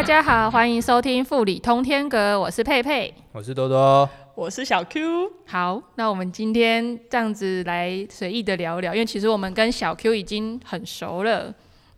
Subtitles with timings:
[0.00, 5.30] 大家好，欢迎收听富里通天阁，我是佩佩，我是多多，我是小 Q。
[5.46, 11.54] 好，那我们今天这样子来随意的聊聊，因为其实我们跟小 Q 已经很熟了，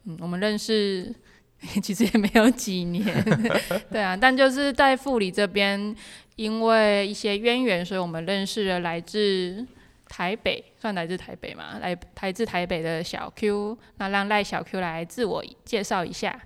[0.06, 1.14] 嗯，我们认识
[1.80, 3.06] 其实也没有几年，
[3.88, 5.94] 对啊，但就是在富里这边，
[6.34, 9.64] 因为一些渊源，所以我们认识了来自
[10.08, 16.36] 台北，算来自台北嘛，来来自台北的小 Q，那让赖小 Q 来自我介绍一下。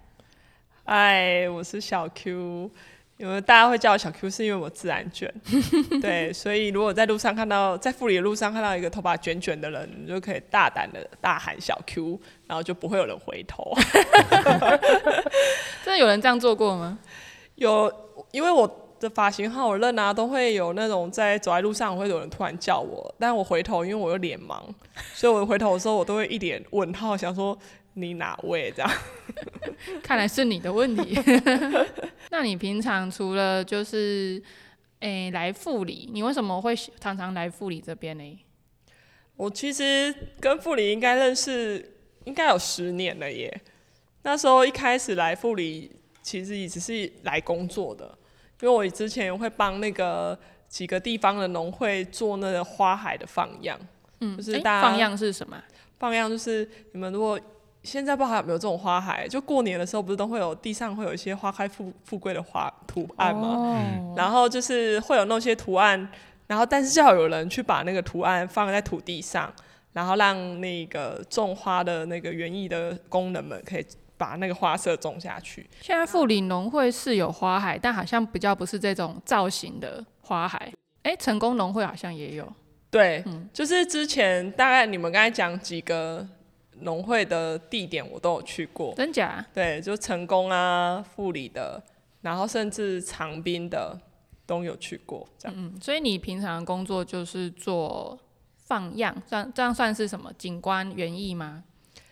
[0.88, 2.70] 嗨，我是小 Q，
[3.16, 5.28] 因为大家会叫我小 Q，是因为我自然卷，
[6.00, 13.76] 对，所以如果在路上看到，在富里的路上看到一个头发卷卷的人，你就可以大胆的大喊小 Q，然后就不会有人回头。
[15.84, 16.96] 真的有人这样做过吗？
[17.56, 17.92] 有，
[18.30, 24.62] 因为我的发型好我认啊，都会有那种在走在路上会有人突然叫我，但我回头，因为我有脸盲，
[25.14, 27.58] 所以我回头的时候我都会一脸问号，想说。
[27.98, 28.90] 你哪位这样？
[30.02, 31.18] 看来是你的问题。
[32.30, 34.42] 那你平常除了就是
[35.00, 38.38] 诶来富里，你为什么会常常来富里这边呢？
[39.36, 43.62] 我其实跟富里应该认识应该有十年了耶。
[44.22, 48.06] 那时候一开始来富里，其实也只是来工作的，
[48.60, 50.38] 因为我之前会帮那个
[50.68, 53.78] 几个地方的农会做那个花海的放样。
[54.20, 55.56] 嗯，就是放样是什么？
[55.98, 57.40] 放样就是你们如果。
[57.86, 64.12] 现在不知道有没有这种花海，就过年的时候不是都会有地上会有一些花开富富贵的花图案吗？
[64.16, 66.08] 然后就是会有那些图案，
[66.48, 69.52] 然后但是就要有人去把那个图案放在土地上，
[69.92, 75.64] 然后让那个种花的那个园艺的工人们可以把那个花色种下去。
[75.80, 80.72] 现在富里农会是有花海，但好像比较不是这种造型的花海。
[81.04, 82.52] 哎，成功农会好像也有。
[82.90, 83.22] 对，
[83.52, 86.26] 就是之前大概你们刚才讲几个。
[86.80, 89.44] 农会的地点我都有去过，真假？
[89.52, 91.82] 对，就成功啊、富里的，
[92.22, 93.98] 然后甚至长滨的
[94.46, 95.26] 都有去过。
[95.38, 98.18] 这样，嗯，所以你平常工作就是做
[98.64, 101.64] 放样，这样这样算是什么景观园艺吗？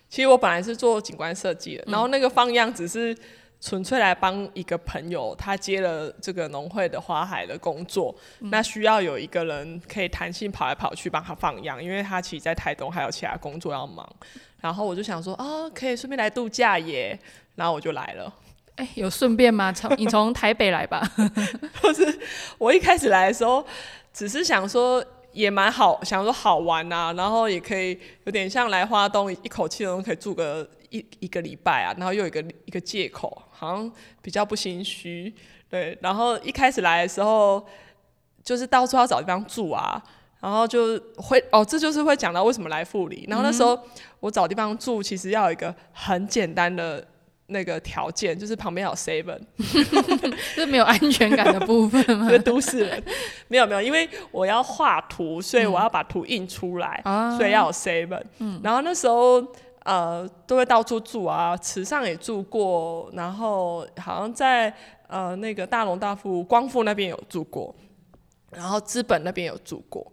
[0.08, 3.16] 其实我本来是做景观设计的，然后那个放样只是。
[3.60, 14.06] 纯粹来帮一个朋友，他接了这个农会的花海的工作，那需要有一个人可以弹性跑来跑去帮他放样，因为他其实在台东还有其他工作要忙。
[14.64, 17.18] 然后我就想说，啊，可以顺便来度假耶，
[17.54, 18.32] 然后我就来了。
[18.76, 19.70] 哎，有顺便吗？
[19.70, 21.02] 从你从 台北来吧？
[21.82, 22.18] 不是，
[22.56, 23.62] 我一开始来的时候，
[24.10, 25.04] 只是想说。
[25.34, 33.92] 也蛮好，想说好玩啊，然后也可以有点像来花东，一口气都可以住个一一个礼拜啊，然后又有一个一个借口，好像
[34.22, 35.34] 比较不心虚，
[35.68, 35.98] 对。
[36.00, 37.66] 然后一开始来的时候，
[38.44, 40.00] 就是到处要找地方住啊，
[40.44, 43.24] 然后就会哦，这就是会讲到为什么来富里。
[43.28, 43.78] 然后那时候
[44.20, 47.04] 我找地方住，其实要有一个很简单的。
[47.48, 49.38] 那个条件就是旁边有 seven，
[50.56, 52.26] 是没有安全感的部分吗？
[52.42, 53.04] 都市人
[53.48, 57.02] 没有没有，因为我要画图，所以我要把图印出来，
[57.36, 58.22] 所以要有 seven。
[58.62, 59.46] 然后那时候
[59.82, 64.72] 呃都会到处住啊，池上也住过，然后好像在
[65.06, 67.74] 呃那个大龙大富光复那边有住过，
[68.52, 70.10] 然后资本那边有住过，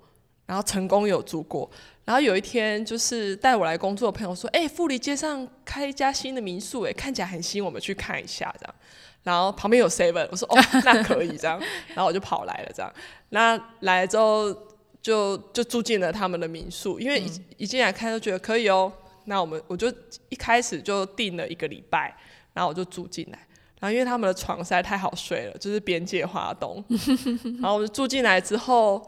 [0.51, 1.72] 然后成功有住过。
[2.03, 8.75] 然后有一天，就是带我来工作的朋友说：“哎，富里街上开一家新的民宿，哎，看起来很新，我们去看一下。”这样，
[9.23, 11.57] 然后旁边有 seven，我说：“哦， 那可以这样。”
[11.95, 12.94] 然后我就跑来了，这样。
[13.29, 14.53] 那来了之后，
[15.01, 18.91] 就就住进了他们的民宿，因为一一进来看就觉得可以哦。
[19.23, 19.88] 那我们我就
[20.28, 22.13] 一开始就订了一个礼拜，
[22.51, 23.40] 然后我就住进来。
[23.79, 26.84] 然后因为他们的床实在太好睡了，就是边界华东。
[27.61, 29.01] 然后我就住进来之后。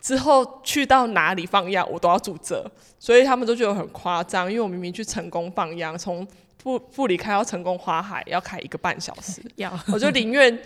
[0.00, 2.64] 之后去到哪里放羊，我都要住这，
[2.98, 4.50] 所以他们都觉得很夸张。
[4.50, 6.26] 因为我明明去成功放羊，从
[6.62, 10.58] 富富里开到成功花海要开一个半小时，要我就宁愿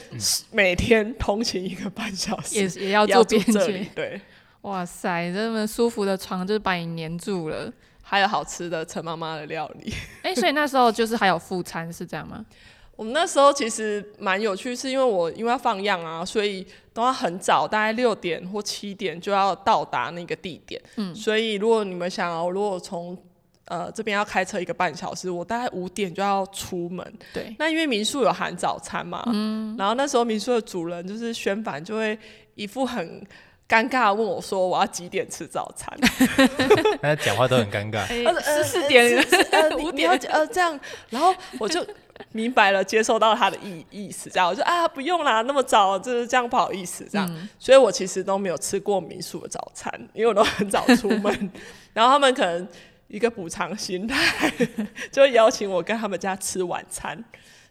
[0.50, 3.86] 每天通勤一个半小时， 也也要住边界。
[3.94, 4.20] 对，
[4.62, 7.70] 哇塞，这么舒服的床就是把你黏住了，
[8.02, 9.92] 还有好吃的陈妈妈的料理。
[10.22, 12.44] 哎，所以那时候就是还有副餐是这样吗？
[13.00, 20.78] 我们那时候其实蛮有趣，是因为我因为要放样啊，所以都要很早，大概六点或七点就要到达那个地点。
[20.96, 23.16] 嗯，所以如果你们想要，如果从
[23.64, 27.10] 呃这边要开车一个半小时，我大概五点就要出门。
[27.32, 32.18] 对，那因为民宿有含早餐嘛，嗯，然后那时候民宿的主人就是宣凡，就会
[32.54, 33.26] 一副很
[33.66, 35.98] 尴尬问我说：“我要几点吃早餐？”
[37.00, 38.04] 大家讲话都很尴尬。
[38.42, 39.26] 十四点，
[39.82, 41.82] 五点呃这样，然后我就。
[42.32, 51.50] 明白了，接受到他的意意思，这样我就啊不用啦，那么早就是这样不好意思这样，所以我其实都没有吃过民宿的早餐，因为我都很早出门，
[51.92, 52.66] 然后他们可能
[53.08, 54.50] 一个补偿心态，
[55.10, 57.22] 就会邀请我跟他们家吃晚餐，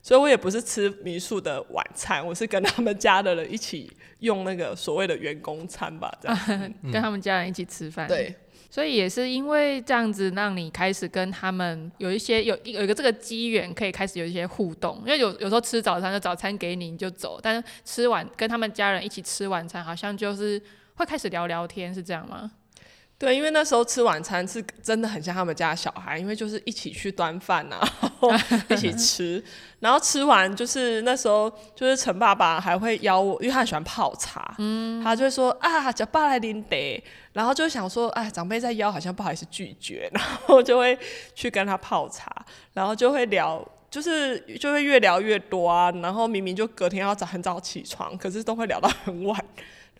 [0.01, 6.73] 所以我也不是吃民宿的晚餐，我是跟他们家的人一起用那个所谓的员工餐吧，这样。
[6.91, 8.07] 跟他们家人一起吃饭。
[8.07, 8.35] 对。
[8.69, 15.01] 所以也是因为这样子，让你开始跟他们有一些有有一个这个机缘，可以开始有一些互动。
[15.05, 20.61] 因为有有时候吃早餐，就早餐给你你就走，但是吃完跟他们家人一起吃晚餐，好像就是
[20.95, 22.51] 会开始聊聊天，是这样吗？
[23.19, 27.77] 对，因为那时候吃晚餐是真的很像他们家小孩，因为就是一起去端饭呐，
[28.71, 29.43] 一起吃，
[29.81, 40.97] 然后吃完就是那时候就是陈爸爸还会邀我，因为他很喜欢泡茶，嗯，他就会说啊，叫爸来领得，然后就想说，哎，长辈在邀，好像不好意思拒绝，然后就会
[41.35, 42.33] 去跟他泡茶，
[42.73, 43.61] 然后就会聊，
[43.91, 49.45] 就是就会越聊越多啊，然后明明就隔天要早很早起床，可是都会聊到很晚。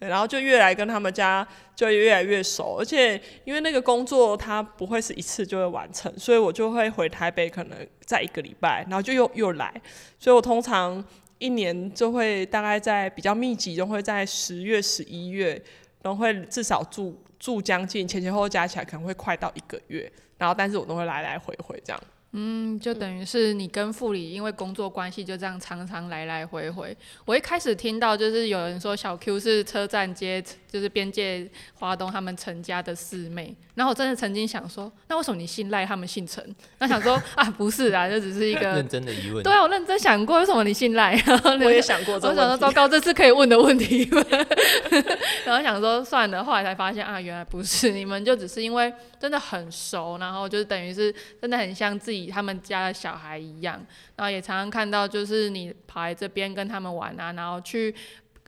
[0.08, 9.74] 然后就越来跟他们家就越来越熟，而且因为那个工作他不会是一次就会完成，所以我就会回台北，可能在一个礼拜，然后就又又来，
[10.18, 11.04] 所以我通常
[11.38, 15.62] 一年就会大概在比较密集，就会在十月、十一月，
[16.02, 22.02] 然后会至少住住将近前前后后加起来可能会快到一个月，然后但是我都会来来回回这样。
[22.32, 26.96] 嗯，就等于是你跟副理因为工作关系就这样常常来来回回。
[27.26, 30.40] 我一开始听到就是有人说小 Q 是车站街，
[30.72, 36.56] 就是边界华东他们陈家的四妹，然后我真的曾经想说，那为什么你姓赖，他们姓陈？
[36.78, 39.44] 那想说 啊，不是啊，这只是一个认真的疑问。
[39.44, 41.16] 对啊，我认真想过，为什么你姓赖？
[41.26, 44.24] 然后我也想过，我想说糟糕，这是可以问的问题吗？
[45.46, 51.12] 然后想说算了，后来才发现啊，原来不是，你们就只是因为真的很熟，然后就是等于是
[51.42, 52.19] 真的很像自己。
[52.28, 53.76] 他们家的小孩一样，
[54.16, 57.94] 然后也常常看到，就是你跑来这边跟他们玩啊，然后去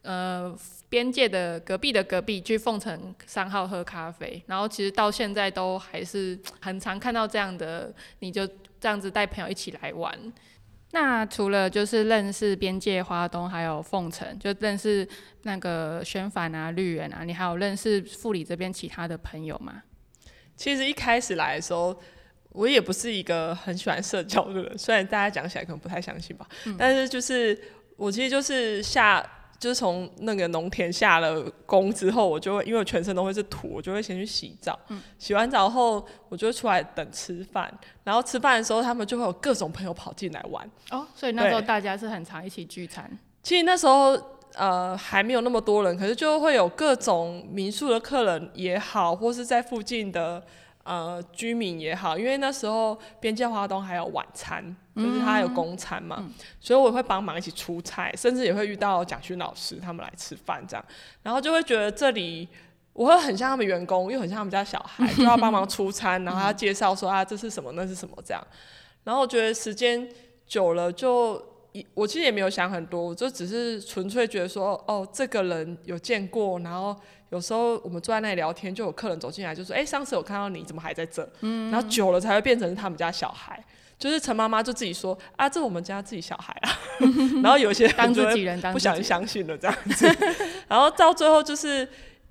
[0.04, 0.56] 呃
[0.90, 8.48] 边界的隔壁的隔壁去凤城三号喝咖啡，然后其实到现在都还是很常看到这样的，你就
[8.80, 10.14] 这样子带朋友一起来玩。
[10.92, 15.08] 那除了就是认识边界花东，还有凤城，就认识
[15.44, 19.84] 那个宣凡啊、绿园啊，你还有认识富里这边其他的朋友吗？
[20.56, 21.98] 其实一开始来的时候。
[22.54, 26.46] 我也不是一个很喜欢社交的人，虽然大家讲起来可能不太相信吧，
[26.78, 27.58] 但是就是
[27.96, 29.26] 我其实就是下，
[29.58, 34.78] 就是从那个农田下了工之后，我就会因为我全身都会是土，我就会先去洗澡，
[35.18, 37.72] 洗完澡后我就会出来等吃饭，
[38.04, 43.10] 然后吃饭的时候他们就会有各种朋友跑进来玩哦，所以那时候大家是很常一起聚餐。
[43.44, 44.20] 其实那时候
[44.56, 50.44] 呃还没有那么多人，可是就会有各种民宿的客人也好，或是在附近的。
[50.84, 54.64] 呃，居民也好，因为那时候边界花东还有晚餐，
[54.96, 56.28] 就是他有公餐嘛，
[56.60, 60.86] 所以我会帮忙一起出菜，甚至也会遇到蒋勋老师他们来吃饭这样，
[61.24, 62.48] 然后就会觉得这里
[62.94, 68.48] 我会很像他们员工，又很像他们家小孩， 就要帮忙出餐，然后要介绍说啊这是什么那是什么这样，
[69.04, 70.10] 然后我觉得时间
[70.46, 71.52] 久了就。
[71.94, 76.94] 我其实也没有想很多，我就只是纯粹觉得说，哦，这个人有见过，然后
[77.32, 81.28] 有时候我们坐在那里聊天，就有客人走进来就说，哎，上次我看到你怎么还在这？
[81.42, 83.62] 嗯，然后久了才会变成他们家小孩，
[83.98, 86.70] 就是陈妈妈就自己说，啊，这我们家自己小孩啊，
[87.44, 90.06] 然后有些当自己人，不想相信了这样子，
[90.68, 91.88] 然后到最后就是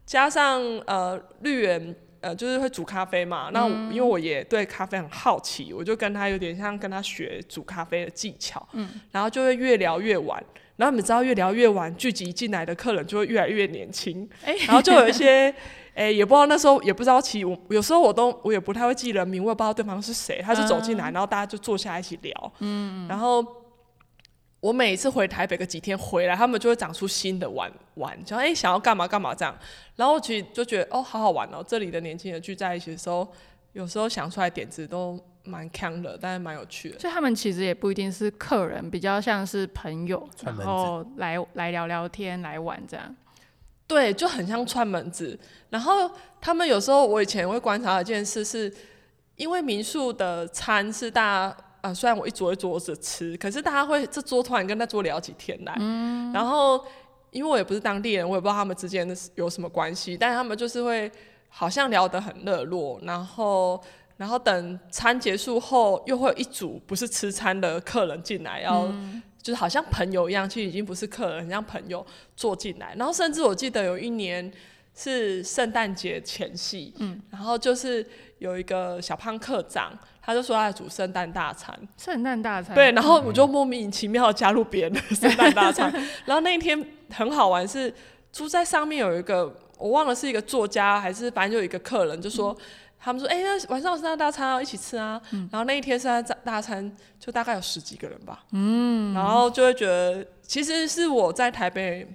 [0.07, 1.97] 加上呃绿园。
[2.23, 3.49] 呃，就是会煮咖啡嘛。
[3.51, 8.69] 那因为我也对咖啡很好奇，我就跟他有点像跟他学煮咖啡的技巧。
[8.75, 8.91] 嗯。
[9.11, 10.45] 然后就会越聊越晚，
[10.81, 14.27] 然后你们知道越聊越晚，聚集进来的客人就会越来越年轻。
[14.43, 14.57] 哎。
[14.67, 15.55] 然后就有一些，
[15.95, 20.41] 哎，也不知道那时候也不知道其我有时候我都我也不太会记人名，我也不知道对方是谁。
[20.43, 22.53] 他就走进来，然后大家就坐下一起聊。
[22.61, 23.07] 嗯。
[23.07, 23.45] 然后。
[24.63, 29.59] 我每一次回台北个几天回来，他们就会长出新的玩玩，就哎想要干嘛干嘛这样。
[29.97, 33.27] 然后其实就觉得哦好好玩哦，这里的年轻人聚在一起的时候，
[33.73, 35.19] 有时候想出来点子都
[35.51, 36.99] 蛮强的，但是蛮有趣的。
[36.99, 43.17] 所以他们其实也不一定是客人，比较像是朋友，然后来来聊聊天来玩这样。
[43.87, 45.39] 对，就很像串门子。
[45.71, 48.73] 然后他们有时候我以前会观察一件事，是
[49.35, 51.57] 因为民宿的餐是大家。
[51.83, 55.73] 啊，虽然我一桌一桌子吃，可是大家会这桌突然跟那桌聊起天来，
[56.31, 56.79] 然后
[57.31, 61.11] 因为我也不是当地人，我也不知道他们之间的有什么关系，但是他们就是会
[61.49, 63.83] 好像聊得很热络，然后
[64.21, 68.87] 然后等餐结束后，又会有一组不是吃餐的客人进来，要
[69.43, 74.53] 就是好像朋友一样，其实已经不是客人，很像朋友坐进来，然后甚至我记得有一年
[74.95, 78.07] 是圣诞节前夕，嗯，然后就是
[78.41, 79.99] 有一个小胖课长。
[80.23, 82.75] 他就说他煮圣诞大餐，圣诞大餐。
[82.75, 85.91] 对，然后我就莫名其妙加入别人的 圣诞大餐，
[86.27, 87.93] 然后那一天很好玩，是
[88.31, 92.57] 住在上面有一个我忘了是一个作家还是反正就有一个客人就说，
[93.03, 95.21] 他们说，哎、那晚上有圣诞大餐啊，一起吃啊。
[95.31, 102.07] 然后那一天圣诞大餐就大概有十几个人吧，嗯，然后就会觉得其实是我在台北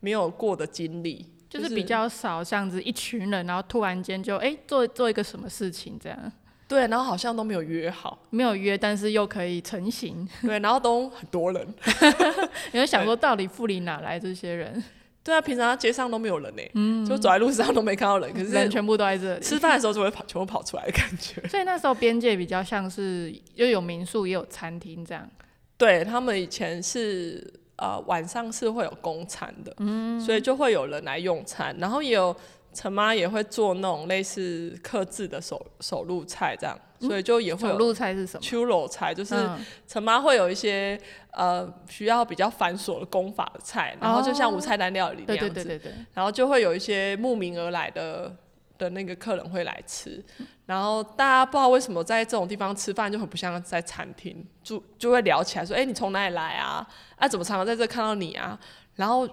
[0.00, 6.32] 没有过的经历，就是比较少这样子一群人，然后突然间就哎、做做一个什么事情这样，
[6.68, 10.28] 对，然后好像都没有约好，没有约，但是又可以成型。
[10.42, 11.74] 对，然后都很多人，
[12.72, 14.84] 你会想说，到底富里哪来这些人？
[15.28, 19.44] 对啊，平常街上都没有人呢、就走在路上都没看到人，可是人全部都在这里。
[19.44, 21.46] 吃饭的时候就会跑，全部跑出来的感觉。
[21.48, 25.28] 所以那时候边界比较像是，又有民宿也有餐厅这样。
[25.76, 32.34] 对他们以前是呃晚上是会有公餐的，嗯所以就会有人来用餐，然后也有
[32.72, 38.40] 陈妈也会做那种类似克制的手手路菜这样，所以就也会有手路菜是什么？
[38.42, 41.00] 秋楼菜，就是嗯陈妈会有一些
[41.30, 48.34] 呃需要比较繁琐的功法的菜，然后就像五菜单料理那样子，对对对对，然后就会有一些慕名而来的
[48.76, 50.24] 的那个客人会来吃，
[50.66, 56.86] 然后大家不知道为什么在这种地方吃饭就很不像在餐厅，就就会聊起来说，哎、你从哪里来啊？
[57.16, 58.58] 啊，怎么常常在这看到你啊？
[58.94, 59.28] 然后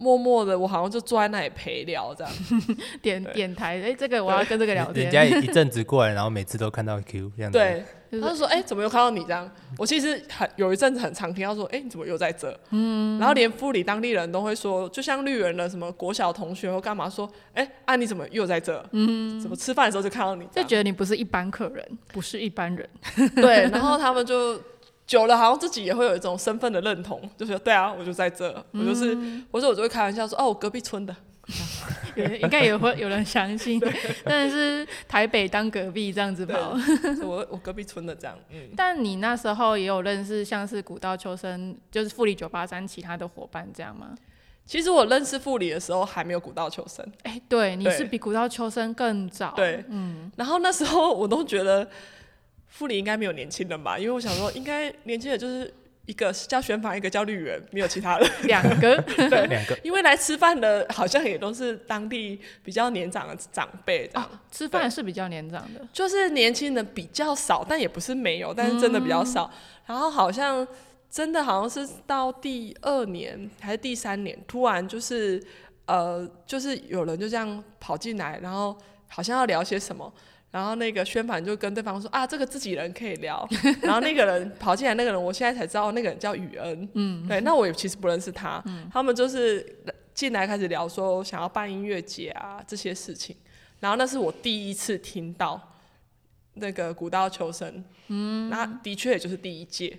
[0.00, 2.32] 默默的，我好像就坐在那里陪聊这样。
[3.02, 5.12] 点点台，哎，这个我要跟这个聊天人。
[5.12, 7.84] 家一阵子过来，然后每次都看到 Q 这样子。，对，
[8.18, 9.48] 他就说，哎、怎么又看到你这样？
[9.76, 12.58] 我其实很有一阵子很常听到说，哎、你怎么又在这？
[12.70, 18.82] 嗯，然后连富里当地人都会说，就像绿园的什么国小同学或干嘛说，哎、啊你怎么又在这？
[18.92, 20.46] 嗯，怎么吃饭的时候就看到你？
[20.46, 22.88] 就觉得你不是一般客人，不是一般人。
[23.36, 24.58] 对，然后他们就
[25.10, 29.08] 久了，好像自己也会有一种身份的认同，就是对啊，我就在这，我就是，
[29.50, 31.16] 我说我就会开玩笑说，哦，我隔壁村的，
[32.14, 33.82] 有人应该也会有人相信，
[34.24, 36.54] 但是台北当隔壁这样子吧。
[37.26, 44.14] 我我隔壁村的这样，嗯，但你那时候也有认识像是古道秋生，就是富里九八三其他的伙伴这样吗？
[44.64, 49.52] 其实我认识富里的时候还没有古道求生，哎、对，你是比古道秋生更早。
[49.56, 51.88] 对，嗯，然后那时候我都觉得
[52.70, 55.70] 富里应该没有年轻人吧，因为我想说应该年轻人就是
[56.06, 58.96] 一个叫宣凡，一个叫绿园，没有其他的，两个
[59.28, 64.30] 对两个因为来吃饭的好像也都是当地比较年长的长辈这样。
[64.50, 65.86] 吃饭是比较年长的。
[65.92, 69.50] 就是年轻人比较少，但也不是没有，但是真的比较少。
[69.86, 70.66] 然后好像
[71.10, 75.42] 真的好像是到第二年还是第三年，突然就是
[75.86, 78.76] 呃，就是有人就这样跑进来，然后
[79.08, 80.12] 好像要聊些什么。
[80.50, 83.48] 然后那个宣凡就跟对方说啊，这个自己人可以聊。
[83.82, 86.88] 然后那个人跑进来，那个人我现在才知道，那个人叫雨恩。
[86.94, 88.62] 嗯，对，那我也其实不认识他。
[88.92, 89.64] 他们就是
[90.12, 93.36] 进来开始聊说想要办音乐节啊这些事情。
[93.78, 95.58] 然后那是我第一次听到
[96.54, 99.98] 那个古道求生，嗯，那的确也就是第一届，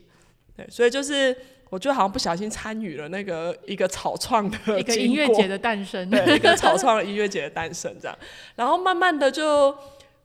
[0.55, 1.35] 对，所以就是
[1.69, 8.15] 我就好像不小心参与了那个一个草创的 一个音乐节的诞生，对，一个草创的音乐节的诞生这样，
[8.55, 9.75] 然后慢慢的就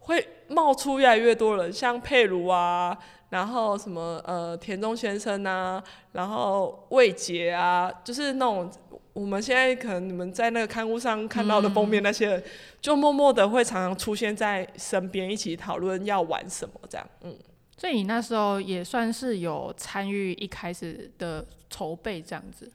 [0.06, 2.96] 会冒出越来越多人，像佩如啊，
[3.28, 5.80] 然后什么呃田中先生啊，
[6.12, 8.68] 然后魏杰啊，就是那种
[9.12, 12.44] 我们现在可能你们在那个刊物上看到的封面那些人，
[12.80, 17.36] 就默默的会常常出现在身边，一起讨论要玩什么这样，嗯。
[17.78, 22.70] 所以你那时候也算是有参与一开始的筹备这样子。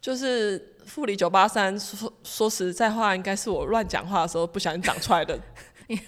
[0.00, 5.38] 就是富里九八三，说说实在话，应该是我乱讲话的时候不小心长出来的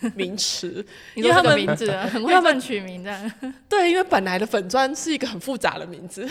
[0.15, 0.85] 名词。
[1.15, 3.33] 因为他们名字啊很因为他们 会乱取名的。
[3.69, 6.29] 对，因为本来的粉砖是一个很复杂的名字，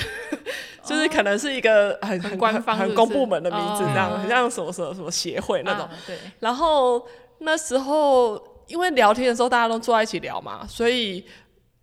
[0.83, 5.85] 就是可能是一个很很很官方很公部门的名字，这样哦很像什么什么什么协会那种。
[5.85, 7.05] 啊对，然后
[7.39, 11.25] 那时候因为聊天的时候大家都坐在一起聊嘛，所以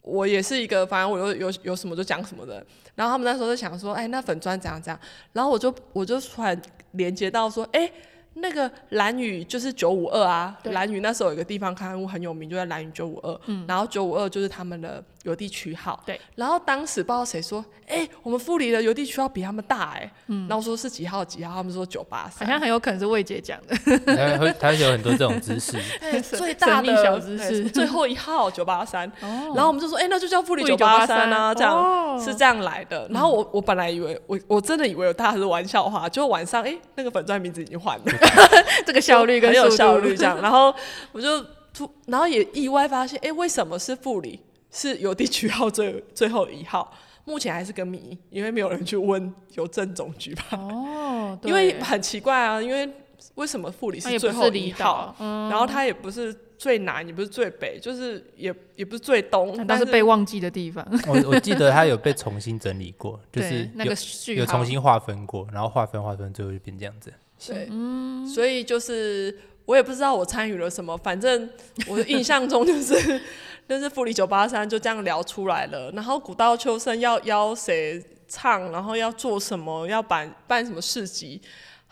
[0.03, 2.65] 我也是一个，反正我有有有什么就讲什么的。
[2.95, 5.01] 然后他们那时候就想说，哎，那粉砖怎样怎样。
[5.33, 6.61] 然后我就我就突然
[6.93, 7.91] 连接到说，哎。
[8.35, 22.47] 那个蓝宇就是九五二啊，蓝宇那时候有一个地方刊物很有名，就在蓝宇九五二，然后九五二就是他们的邮递区号，对，然后当时不知道谁说，哎、我们富里的邮递区号比他们大、哎，嗯，然后我说是几号几号，他们说九八三。
[22.47, 23.77] 好，像很有可能是魏姐讲的。
[24.17, 25.79] 他会他有很多这种知识，
[26.37, 27.65] 最大的小知识。
[27.71, 29.53] 最后一号九八三，哦。
[29.55, 33.07] 然后我们就说，哎、那就叫富里九八三啊，983这样、哦是这样来的。
[33.11, 38.05] 然后我我本来以为我我真的以为大家是玩笑话，结果晚上哎、那个粉钻名字已经换了，
[38.87, 40.41] 这个效率跟很有效率这样。
[40.41, 40.75] 然后
[41.13, 46.93] 我就突，然后也意外发现，哎、为什么是富里是邮递区号最最后一号？
[47.25, 50.45] 目前还是个谜，因为没有人去问邮政总局吧。
[50.53, 51.51] 哦，对。
[51.51, 52.89] 因为很奇怪啊，因为
[53.35, 67.13] 为什么富里它也是最后一号，，嗯，然后它也不是最南，也不是最北，就是也也不是最东，但但是被忘记的地方，我我记得它有被重新整理过， 就是那有个序有重新划分过，然后划分划分，最后就变这样子。
[67.47, 68.27] 对，嗯。
[68.27, 69.39] 所以就是
[69.71, 71.49] 我也不知道我参与了什么，反正
[71.87, 73.21] 我的印象中就是
[73.69, 75.89] 就是富里九八三就这样聊出来了。
[75.93, 81.41] 然后古道秋声要邀谁唱，然后要做什么，要办办什么市集。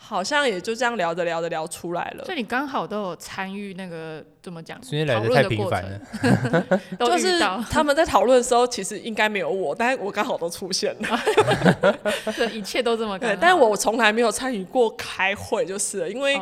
[0.01, 4.79] 好像也就这样聊着聊着聊出来了，所以你刚好都有参与那个怎么讲？
[4.91, 7.37] 因为来的太频繁了， 就是
[7.69, 11.19] 他们在讨论的时候，其实应该没有我，但是我刚好都出现了，
[12.35, 16.39] 对，一切都这么对，但是我从来没有参与过开会，就是因为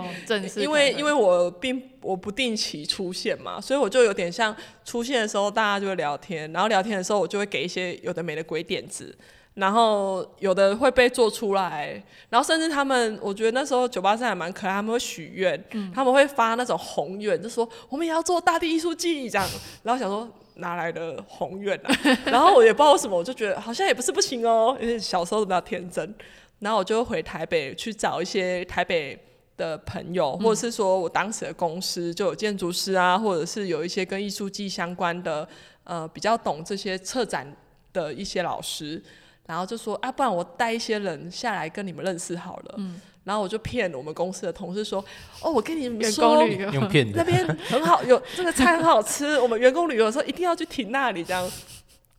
[0.56, 9.18] 因为因为我并我不定期出现嘛，所以我就有点像出现的时候大家就会聊天，然后聊天的时候我就会给一些有的没的鬼点子。
[9.58, 12.00] 然后有的会被做出来，
[12.30, 19.50] 然后甚至他们，我觉得那时候九八三还蛮可爱，他们会许愿，他们会发那种宏愿，就说我们也要做大地艺术季这样。
[19.82, 21.92] 然后想说哪来的宏愿啊？
[22.26, 26.14] 然后我也不知道为什么，我就觉得好像也不是不行哦，因为小时候比较天真。
[26.60, 29.20] 然后我就回台北去找一些台北
[29.58, 35.48] 的朋友，或者是说我当时的公司就有建筑师啊，或者是有一些跟艺术季相关的，
[35.84, 37.52] 呃，比较懂这些策展
[37.92, 39.02] 的一些老师。
[39.48, 42.75] 然后就说啊，不然我带一些人下来跟你们认识好了。
[42.77, 43.01] 嗯。
[43.24, 45.04] 然后我就骗我们公司的同事说，
[45.42, 49.38] 哦，我跟你们说，用骗的，那边很好，有这个菜很好吃。
[49.42, 51.44] 我们员工旅游的时候一定要去停那里，这样。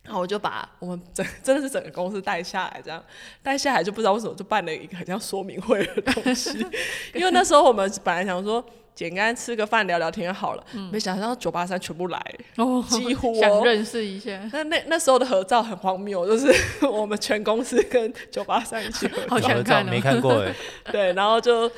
[0.03, 3.03] 然后我就把我们整真的是整个公司带下来，这样
[3.41, 6.63] 带下来就不知道为什么就办了一个很像说明会的东西。
[7.15, 8.63] 因为那时候我们本来想说。
[8.99, 12.35] 简单吃个饭聊聊天就好了，没想到九八三全部来，
[12.89, 14.37] 几乎想认识一下。
[14.51, 16.53] 那那那时候的合照很荒谬，就是
[16.85, 20.53] 我们全公司跟九八三一起合照， 没看过哎。
[20.91, 21.71] 对，然后就，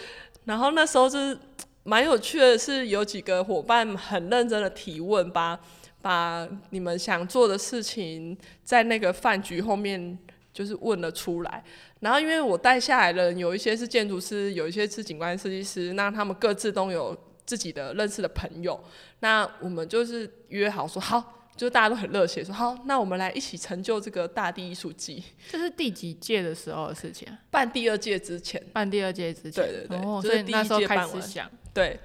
[0.46, 1.38] 然后那时候就是
[1.84, 5.60] 蛮有趣的，是有几个伙伴很认真的提问，把
[6.02, 10.18] 把你们想做的事情在那个饭局后面
[10.54, 11.64] 就是问了出来。
[12.00, 17.16] 然后，因为我带下来的人有一些是建筑师，有一些是景观设计师，那他们各自都有
[17.46, 18.84] 自己的认识的朋友。
[19.20, 25.24] 那我们就是约好说好，就大家都很热血说好，那我们来一起成就这个大地艺术季。
[25.50, 27.28] 这是第几届的时候的事情？
[27.50, 32.00] 办第二届之前，办第二届之前，对对对，所以那时候开始想，对，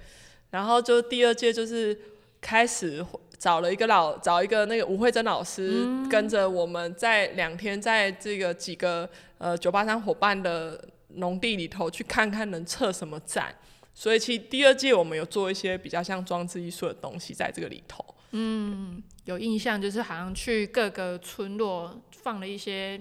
[0.51, 1.99] 然后就第二届就是
[2.41, 3.05] 开始。
[3.39, 10.83] 找了一个老，找一个那个吴慧珍老师，跟着我们在两天，在这个几个呃九八三伙伴的
[11.15, 13.55] 农地里头去看看能测什么展。
[13.95, 18.05] 所以其实第二届我们有做一些比较像装置艺术的东西在这个里头。
[18.33, 23.01] 嗯，有印象就是好像去各个村落放了一些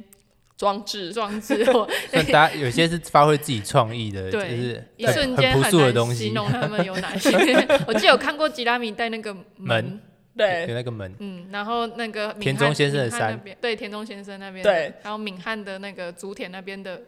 [0.56, 1.66] 装置，装置。
[2.14, 7.32] 那 大家有些是发挥自己创意的，就是一瞬间很难形容他们有哪些。
[7.86, 10.00] 我记得有看过吉拉米带那个门。
[10.36, 17.02] 对，有那个门，嗯，然后那个田中先生的山，对，田中先生那边，对，然后闽汉的那个竹田那边的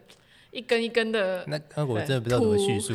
[0.52, 2.94] 一根一根的，那那我真的不知道怎么叙述，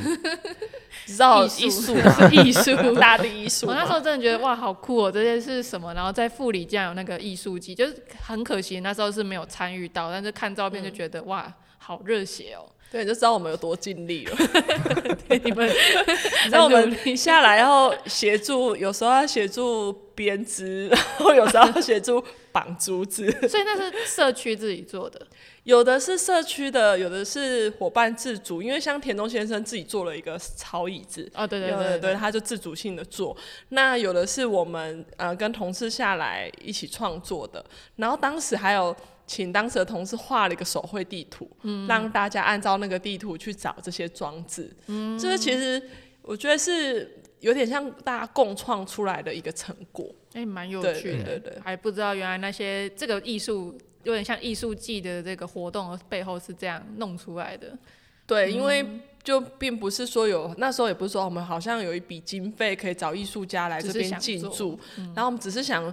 [1.06, 1.94] 知道 艺术。
[2.32, 2.94] 艺术。
[2.98, 5.92] 大地艺术，我那时候真的觉得哇，好酷哦，这些是什么？
[5.92, 12.64] 然后在富里竟然有那个艺术季，就是很可惜那时候是没有参与到，但是看照片就觉得哇，好热血哦。
[12.92, 14.36] 对，就知道我们有多尽力了。
[15.26, 23.30] 对，你们，你知道我们下来然后协助，有时候要协助编织，然后有时候要协助绑竹子。
[23.48, 25.26] 所以那是社区自己做的，
[25.64, 28.62] 有的是社区的，有的是伙伴自主。
[28.62, 33.34] 因为像田中先生自己做了一个草椅子，哦，对对对对，他就自主性的做。
[33.70, 37.64] 那有的是我们呃跟同事下来一起创作的，
[37.96, 38.94] 然后当时还有。
[39.26, 41.48] 请当时的同事画了一个手绘地图，
[41.88, 44.70] 让大家按照那个地图去找这些装置。
[44.88, 45.80] 嗯，这个其实
[46.20, 50.14] 我觉得是有点像大家共创出来的一个成果。
[50.34, 57.78] 哎，蛮有趣的，对对，还不知道原来那些这个艺术有点像艺术季的这个活动背后是这样弄出来的。
[58.26, 58.84] 对，因为
[59.22, 64.78] 就并不是说有那时候也不是说我们好像有一笔经费可以找艺术家来这边进驻，
[65.14, 65.92] 然后我们只是想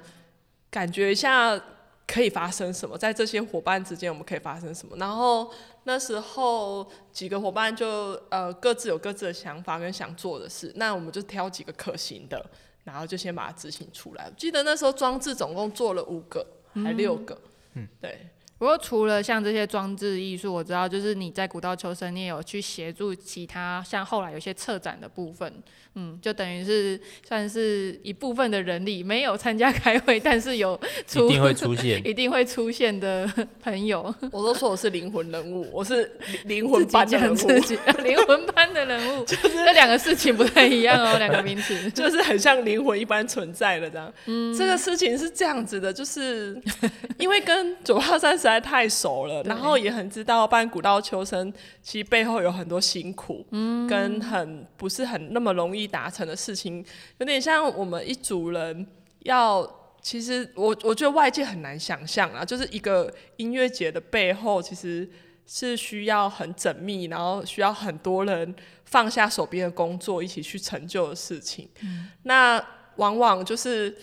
[0.70, 1.62] 感觉一下。
[2.12, 2.98] 可以发生什么？
[2.98, 4.98] 在这些伙伴之间，我们可以发生什么？
[4.98, 12.43] 然后那时候几个伙伴就呃各自有各自的想法跟想做的事，那我们就挑几个可行的，
[12.84, 14.32] 然后就先把它执行出来。
[14.36, 16.43] 记得那时候装置总共做了五个
[16.74, 17.39] 还六个，
[17.76, 18.28] 嗯，对。
[18.60, 25.52] 不过除了像这些装置艺术，我知道就是你在古道求生，你也有去协助其他像后来有些策展的部分。
[25.95, 33.28] 嗯，就等于是算是一部分的人力没有参加开会，但是有出一定会出现， 一定会出现的
[33.63, 34.13] 朋友。
[34.32, 36.10] 我都说我是灵魂人物，我是
[36.45, 37.48] 灵魂般的人物，
[38.04, 44.13] 灵魂般的人物，就是这两个事情不太一样哦，两个名词，就是很像灵魂一般存在的这样。
[44.28, 46.62] 嗯，这个事情是这样子的，就是
[47.17, 56.83] 因为跟九号三实在太熟了，然后也很知道办古道求生其实背后有很多辛苦，嗯，跟很不是很那么容易达成的事情，
[57.17, 58.88] 有点像我们一组人
[59.19, 59.75] 要。
[60.01, 65.07] 其实我我觉得外界很难想象啊，就是一个音乐节的背后，其实
[65.45, 71.67] 是需要很缜密，然后需要很多人放下手边的工作，一起去成就的事情。
[72.23, 73.93] 那往往就是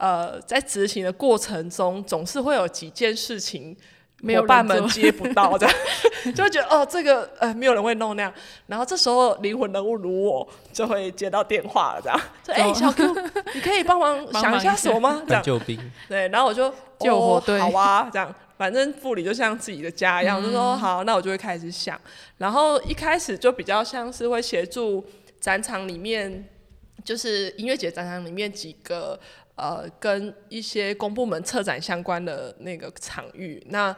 [0.00, 3.76] 呃，在执行的过程中，总是会有几件事情。
[4.22, 5.74] 伙伴们接不到这样，
[6.36, 8.30] 就会觉得哦，这个呃，没有人会弄那样。
[8.66, 12.20] 然后这时候灵魂人物如我就会接到电话了，这样。
[12.68, 13.14] 哎，小 Q，
[13.54, 15.22] 你可以帮忙 想一下什么吗？
[15.26, 15.42] 这样。
[15.42, 15.80] 救兵。
[16.06, 18.30] 对，然后我就救火队，好啊，这样。
[18.58, 21.98] 反正副理就像自己的家一样，就说好，那我就会开始想。
[22.36, 25.02] 然后一开始就比较像是会协助
[25.40, 26.46] 展场里面，
[27.02, 29.18] 就是音乐节展场里面几个。
[29.60, 33.94] 呃，跟一些公部门策展相关的那个场域，那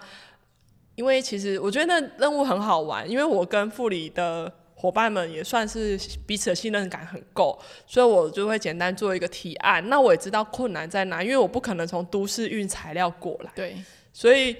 [0.96, 5.96] 因为其实我觉得那任务很好玩，因为我跟副理的伙伴们也算是
[6.26, 9.88] 彼此的信任感很够，所以我就会简单做一个提案。
[9.88, 13.76] 那我也知道困难在哪，因为我不可能从都市运材料过来，对，
[14.12, 14.56] 所以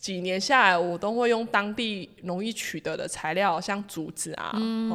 [0.00, 4.52] 几年下来，我都会用当地容易取得的材料，像竹子啊，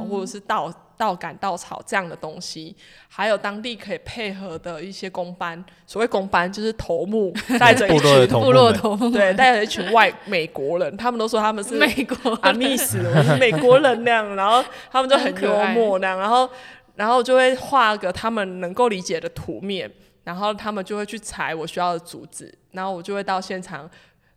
[0.10, 0.74] 或者是稻。
[0.98, 2.76] 稻杆、稻草这样的东西，
[3.08, 5.64] 还有当地可以配合的一些工班。
[5.86, 14.36] 所谓工班，就是头目 带着一群部落头目，对，带着一群外美国人，他们都说他们是美国阿密斯，我是美国人那样。
[14.36, 16.50] 然后他们就很幽默那样，然后
[16.96, 19.92] 然后就会画个他们能够理解的图面，
[20.24, 23.90] 然后他们就会去采我需要的竹子，然后我就会到现场。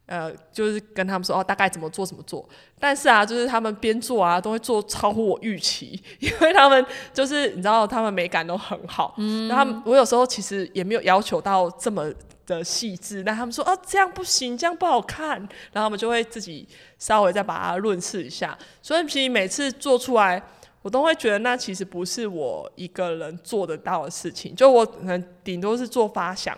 [0.06, 2.48] 呃，就是跟他们说哦，大概怎么做怎么做。
[2.78, 9.14] 但是啊，就是他们边做啊，都会做超乎我预期，因为他们就是你知道，他们美感都很好。
[9.18, 9.48] 嗯。
[9.48, 12.12] 然后我有时候其实也没有要求到这么
[12.46, 15.30] 的细致，但他们说哦，这样不行，这样不好看，
[15.72, 18.56] 然后他们就会自己稍微再把它润饰一下。
[18.80, 20.40] 所以其实每次做出来，
[20.82, 26.56] 我都会觉得那其实不是我一个人做得到的事情，就我可能顶多是做发想。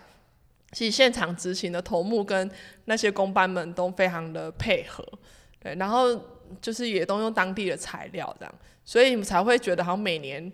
[0.73, 2.51] 其实现场执行的头目跟
[2.85, 5.03] 那些工班们都非常的配合，
[5.61, 6.09] 对，然后
[6.61, 8.55] 就是也都用当地的材料这样，
[8.85, 10.53] 所以你们才会觉得好像每年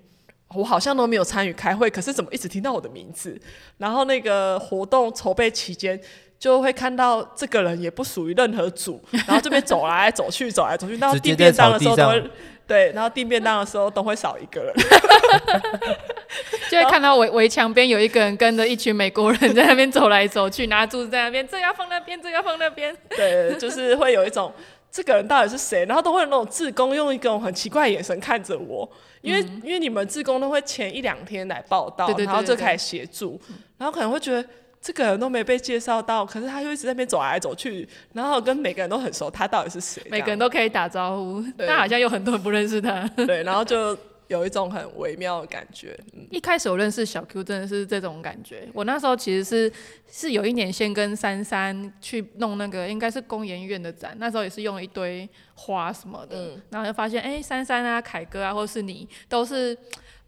[0.49, 3.41] 我好像都没有参与开会，可是怎么一直听到我的名字？
[3.79, 6.01] 然后那个活动筹备期间
[6.39, 12.31] 就会看到这个人也不属于任何组，然后这边走来走去走来走去，到地便当的时候都会
[12.67, 14.75] 对，然后订便当的时候都会少一个人。
[16.71, 22.97] 就会看到围围墙边有一个人跟着一群美国人在那边走来走去，拿柱子在那边，这要放那边，这要放那边。
[23.11, 24.53] 对，就是会有一种
[24.91, 28.89] 这个人到底是谁，然后都会有那种志工用一种很奇怪的眼神看着我，
[29.21, 33.41] 因为因为你们志工都会前一两天来报道，然后就开始协助，
[33.77, 34.45] 然后可能会觉得
[34.85, 40.03] 这个人都没被介绍到，可是他就一直在那边走来走去，然后跟每个人都很熟，他到底是谁？
[40.11, 43.09] 每个人都可以打招呼，但好像有很多人不认识他。
[43.17, 43.97] 对，然后就。
[44.29, 45.95] 有一种很微妙的感觉。
[46.31, 48.67] 一开始我认识小 Q 真的是这种感觉。
[48.73, 49.71] 我那时候其实是
[50.11, 59.77] 是有一年先跟珊珊去弄那个应该是工研院的展，那时候也是用一堆花什么的，然后就发现哎，珊珊啊、凯哥啊，或是你都是。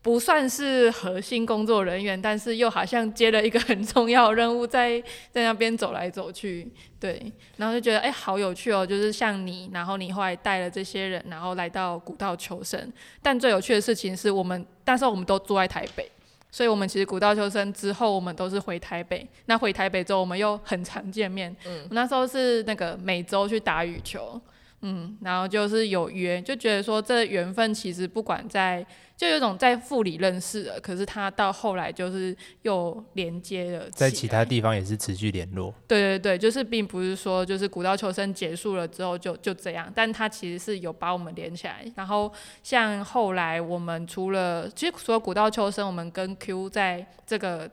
[0.07, 7.21] 不算是核心工作人员，但是又好像接了一个很重要任务，在在那边走来走去，对，
[7.57, 12.81] 然后就觉得哎，好有趣哦，就是像你，然后你后来带了这些人，然后来到古道求生。
[13.21, 16.09] 但最有趣的事情是我们，但是我们都住在台北，
[16.53, 19.27] 所以我们其实古道求生之后，我们都是回台北。
[19.47, 21.51] 那回台北之后，我们又很常见面。
[21.67, 24.41] 嗯，我那时候是那个每周去打羽球，
[24.83, 28.87] 嗯，然后就是有约，就觉得说这缘分其实不管在。
[29.17, 35.73] 就有种在副里认识的，可是他到后来就是又连接了，在其他地方也是持续联络。
[35.89, 41.83] 对对对，就是并不是说就是古道求生结束了之后就就这样，但他其实是有把我们连起来。
[41.97, 42.31] 然后
[42.63, 47.71] 像后来我们除了其实除了古道求生，我们跟 Q 在这个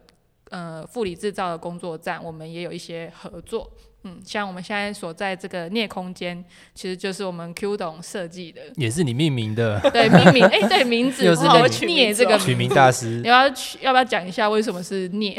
[0.49, 3.69] 呃副里制造的工作站，我们也有一些合作。
[4.03, 6.43] 嗯，像我们现在所在这个镍空间，
[6.75, 9.79] 其实就是我们 Q 董设计的，也是你命名的。
[9.91, 11.41] 对，命名，哎，对，名字 又是
[11.85, 13.19] 镍这个取名大师。
[13.23, 15.37] 你要取，要不要讲一下为什么是镍？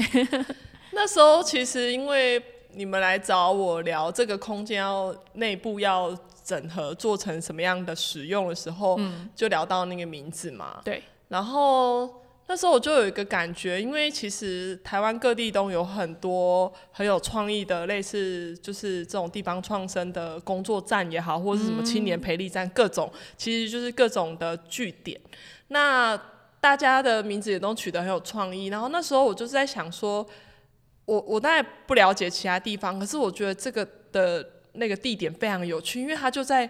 [0.92, 10.80] 那时候其实因为你们来找我聊这个空间要内部要整合做成什么样的使用的时候，嗯，就聊到那个名字嘛。
[10.84, 12.23] 对，然后。
[12.46, 25.18] 那时候我就有一个感觉，因为其实台湾各地都有很多很有创意的，类似就是这种地方创生的工作站也好，或者是什么青年培力站，各种其实就是各种的据点。
[25.68, 26.14] 那
[26.60, 28.66] 大家的名字也都取得很有创意。
[28.66, 30.26] 然后那时候我就是在想说，
[31.06, 36.68] 我我当然不了解其他地方，可是我觉得这个的那个地点非常有趣，因为它就在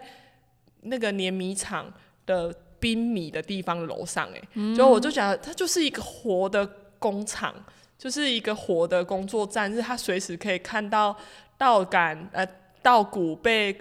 [0.83, 1.93] 那个碾米厂
[2.27, 6.69] 的冰米的地方楼上，哎，就我就觉得它就是一个活的
[6.99, 7.55] 工厂，
[7.97, 11.17] 就是一个活的工作站，就是它随时可以看到
[11.57, 12.47] 稻杆呃
[12.83, 13.75] 稻谷被。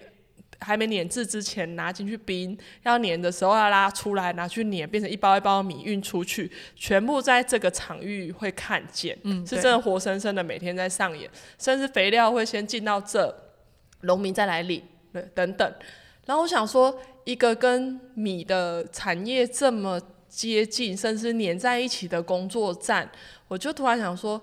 [0.60, 13.36] 还没碾制之前拿进去冰，要碾的时候要拉出来拿去碾，变成一包一包米运出去，全部在这个场域会看见，嗯，是真的活生生的每天在上演，甚至肥料会先进到这，
[14.04, 14.82] 农民再来领，
[15.36, 15.74] 等等。
[16.26, 23.10] 然后我想说，一个跟米的产业这么接近，甚至连在一起的工作站，
[23.48, 24.42] 我就突然想说，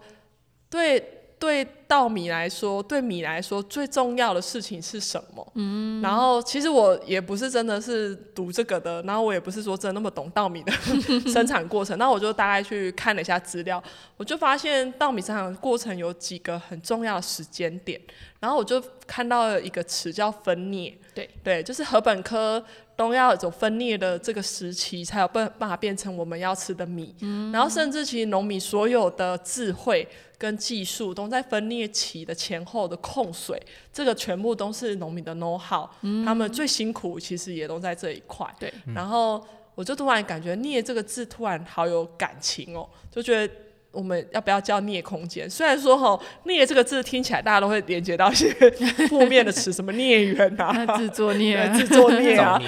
[0.68, 1.16] 对。
[1.40, 5.44] 对稻米来说，对米来说最重要的事情是什么？
[5.56, 10.70] 嗯，然后其实我也不是真的是读这个的，然后我也不是说真的那么懂稻米的
[11.28, 13.82] 生产过程，那我就大概去看了一下资料，
[14.16, 18.00] 我就发现稻米生产过程有几个很重要的时间点，
[18.38, 30.06] 然后我就看到了一个词叫分裂，对对，就是禾本科都要走分裂的这个时期，才有办办法变成我们要吃的米，嗯，然后甚至其实农民所有的智慧。
[30.40, 33.60] 跟技术都在分裂期的前后的控水，
[33.92, 35.88] 这个全部都是农民的 know how，
[36.24, 38.46] 他们最辛苦其实也都在这一块。
[38.58, 43.54] 对，然后我就突然感觉“镍”这个字突然好有感情哦，就觉得
[43.90, 45.48] 我们要不要叫镍空间？
[45.48, 48.52] 虽然说哈“镍”这个字听起来大家都会连接到一些
[49.08, 52.60] 负面的词，什么孽缘啊， 自作孽，自作孽啊，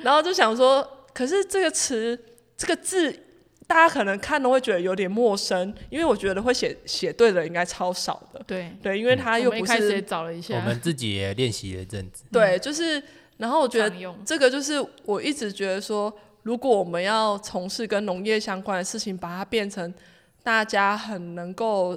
[0.00, 2.18] 然后就想说，可是这个词，
[2.56, 3.24] 这个字。
[3.68, 8.42] 大家可能看都会觉得有点陌生，因为我觉得会写写对的应该超少的。
[8.46, 12.24] 对对，因为他又不是找了一下，我们自己也练习了一阵子。
[12.32, 13.00] 对，就是，
[13.36, 16.10] 然后我觉得这个就是我一直觉得说，
[16.44, 19.92] 如果我们要从事跟农业相关的事情，把它变成
[20.42, 21.94] 大家很能够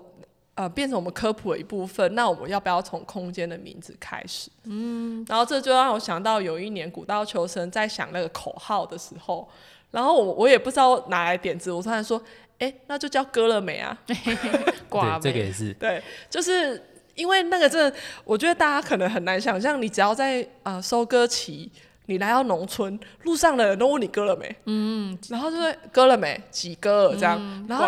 [0.55, 4.51] 呃变成我们科普的一部分，那我们要不要从空间的名字开始？
[4.65, 9.47] 嗯，然后这就让我想到有一年古道求生在想那个口号的时候。
[9.91, 12.21] 然后我我也不知道哪来点子，我突然说，
[12.59, 13.97] 哎，那就叫割了没啊？
[14.89, 15.73] 挂这个也是。
[15.73, 16.81] 对，就是
[17.15, 21.71] 因为那个真的，我觉得大家可能很难想象，你只要在啊收割期。
[22.11, 24.55] 你来到农村，路上的人都问你割了没？
[24.65, 26.39] 嗯，然后就会割了没？
[26.51, 27.39] 几割这样？
[27.67, 27.85] 然后，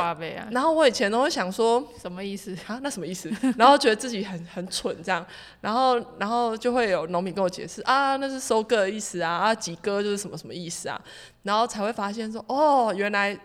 [0.52, 2.80] 然后我以前都会想说，什么意思啊？
[2.82, 3.30] 那什么意思？
[3.58, 5.26] 然后觉得自己很很蠢这样，
[5.62, 11.00] 然后，然后就会有农民跟我解释啊，那是收割的意思啊，啊，几割就是什么什么意思啊？
[11.44, 13.38] 然后才会发现说，哦，原来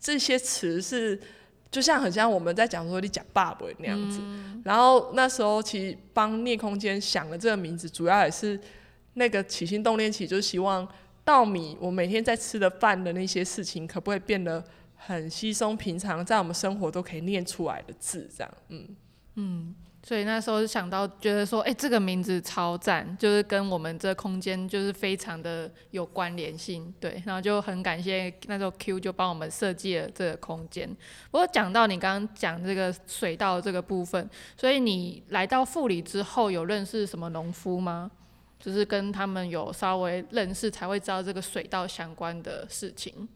[0.00, 1.20] 这些词是
[1.70, 4.20] 就像很像我们在讲说你讲爸爸那样子。
[4.64, 8.58] 然后那时候其实帮聂空间想的这个名字，主要也是。
[9.14, 10.86] 那个起心动念起，就是希望
[11.24, 14.62] 稻米，我每天在吃的饭的那些事情，可不可以变得
[14.94, 18.96] 很稀松平常，在我们生活都可以念出来的字，这样，嗯
[19.36, 30.88] 嗯，所以那时候就想到，觉得说，哎，这个名字超赞，就是跟我们这空间就是非常的有关联性，对，然后就很感谢那时候 Q 就帮我们设计了这个空间。
[31.30, 38.10] 不过讲到你刚刚讲这个水稻这个部分，所以你来到富里之后，有认识什么农夫吗？
[38.64, 43.28] 就是跟他们有稍微认识，才会知道这个水稻相关的事情。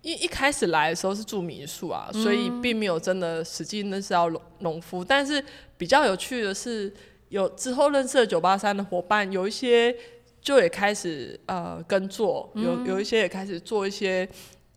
[0.00, 5.04] 一一开始来的时候是住民宿啊，所以并没有真的实际认识到农农夫。
[5.04, 5.44] 但是
[5.76, 6.92] 比较有趣的是，
[7.30, 9.92] 有之后认识了九八三的伙伴，有一些
[10.40, 14.28] 就也开始呃耕作，有有一些也开始做一些。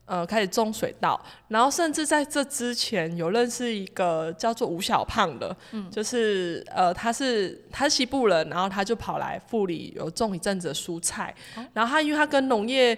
[0.08, 11.36] 呃，开始种水稻，然后甚至在这之前有认识一个叫做吴小胖的，嗯，就是呃，他是他是西部人，然后他就跑来富里有种一阵子的蔬菜，
[11.74, 12.98] 然后他因为他跟农业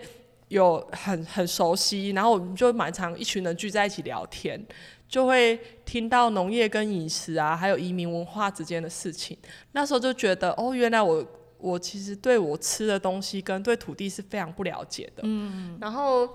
[0.49, 4.63] 有很很熟悉，然后我们就蛮常一群人聚在一起聊天，
[5.07, 9.35] 就会听到农业跟饮食啊，还有移民文化之间的事情，
[9.71, 11.25] 那时候就觉得哦，原来我
[11.57, 16.29] 我其实对我吃的东西跟对土地是非常不了解的，嗯，然后。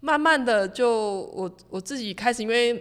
[0.00, 2.80] 慢慢的，就我我自己开始，因为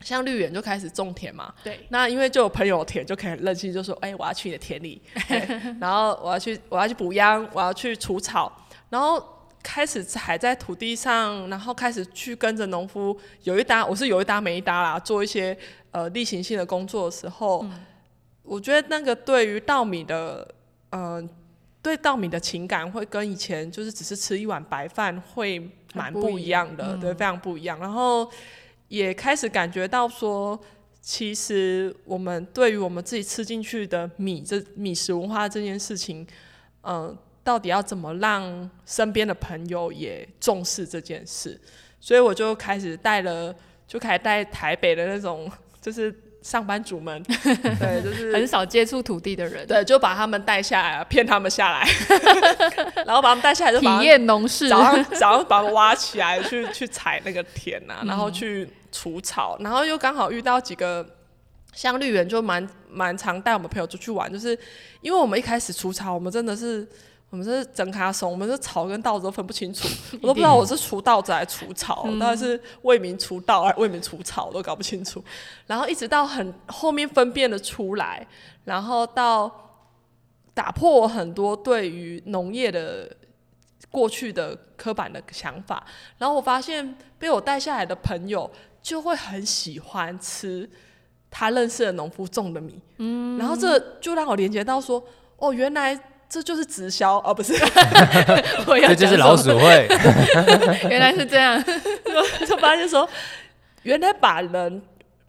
[0.00, 1.52] 像绿园就开始种田嘛。
[1.62, 1.86] 对。
[1.90, 5.02] 那因为就有朋友田，就可以很任性，就说：“哎，我要去你的田里，
[5.80, 8.50] 然后我要去我要去补秧，我要去除草。”
[8.88, 9.22] 然后
[9.62, 15.56] 开始踩在土地上，然后开始去跟着农夫有一搭，我是有一搭没一搭啦，做一些
[15.90, 17.66] 呃例行性的工作的时候，
[18.42, 20.48] 我觉得那个对于稻米的
[20.90, 21.28] 嗯。
[21.82, 27.78] 对稻米的情感会跟以前就是只是吃一碗白饭会蛮不一样的，对，非常不一样。
[27.80, 28.30] 然后
[28.88, 30.58] 也开始感觉到说，
[31.00, 36.26] 其实我们对于我们自己吃进去的米这米食文化这件事情，
[36.82, 41.60] 嗯，到底要怎么让身边的朋友也重视这件事？
[42.00, 43.54] 所以我就开始带了，
[43.88, 46.14] 就开始带台北的那种，就是。
[46.46, 47.20] 上班族们，
[47.80, 51.84] 对，就是很少接触土地的人，对，就把他们带下来，骗他们下来，
[53.04, 61.04] 然后把他们带下来，就体验农事，早上早上把他们挖起来， 去去踩那个田啊，然后去除草，然后又刚好遇到几个
[61.74, 64.56] 像绿园，就蛮蛮常带我们朋友出去玩，就是
[65.00, 66.86] 因为我们一开始除草，我们真的是。
[67.28, 69.88] 我们是整卡松，我们是草跟稻子都分不清楚，
[70.22, 75.22] 我都不知道我是除稻子还是除草，到底是为民除稻还是为民除草，我都搞不清楚。
[75.66, 78.24] 然后一直到很后面分辨的出来，
[78.64, 79.50] 然后到
[80.54, 83.10] 打破我很多对于农业的
[83.90, 85.84] 过去的刻板的想法。
[86.18, 88.48] 然后我发现被我带下来的朋友
[88.80, 90.70] 就会很喜欢吃
[91.28, 95.02] 他认识的农夫种的米，嗯，然后这就让我连接到说，
[95.38, 96.00] 哦，原来。
[96.28, 97.54] 这就是直销哦，不是，
[98.88, 99.86] 这就是老鼠会，
[100.90, 101.62] 原来是这样，
[102.46, 103.08] 就发现说，
[103.82, 104.82] 原来把人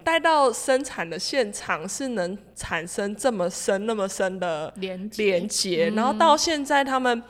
[0.03, 7.23] 带到生产的现场是能产生这么深、那么深的连连接，然后到现在他们。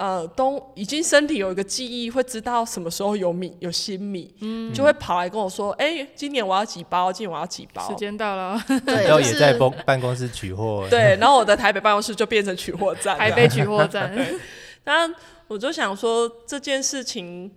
[0.00, 7.12] 呃，都已经身体有一个记忆，会知道什么时候有米有新米，嗯，就会跑来跟我说：“哎，今年我要几包？
[7.12, 10.86] 今年我要几包？”时间到了，对，然后也在办 办公室取货。
[10.88, 14.10] 对，然后我的台北办公室就变成取货站，台北取货站。
[14.84, 15.06] 那
[15.48, 17.52] 我就想说，这件事情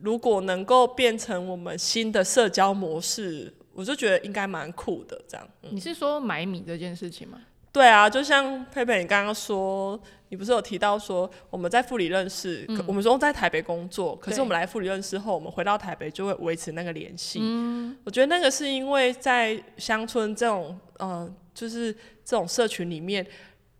[0.00, 5.20] 如果能够变成我们新的社交模式，我就觉得应该蛮酷的。
[5.26, 7.40] 这样，你是说买米这件事情吗？
[7.72, 9.98] 对啊，就像佩佩你刚刚说，
[10.30, 17.38] 你不是有提到说我们在富里认识，我们说在台北工作，可是我们来富里认识后，我们回到台北就会维持那个联系。
[17.42, 21.92] 嗯，我觉得那个是因为在乡村这种，呃，就是
[22.24, 23.26] 这种社群里面，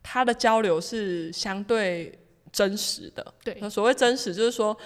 [0.03, 2.17] 它的交流是相对
[2.53, 3.35] 真实的。
[3.43, 4.77] 对，所谓真实就是说。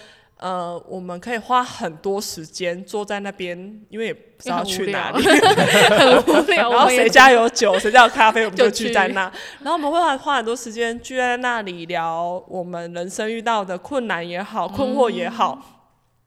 [0.43, 3.57] 呃，我们可以花很多时间坐在那边，
[3.89, 6.69] 因为也不知道去哪里，很无聊。
[6.73, 9.33] 然后谁家有酒，谁家有咖啡，我们就聚在那。
[9.61, 15.57] 然后我们会花很多时间聚在那里聊我们人生遇到的困难也好，困惑也好。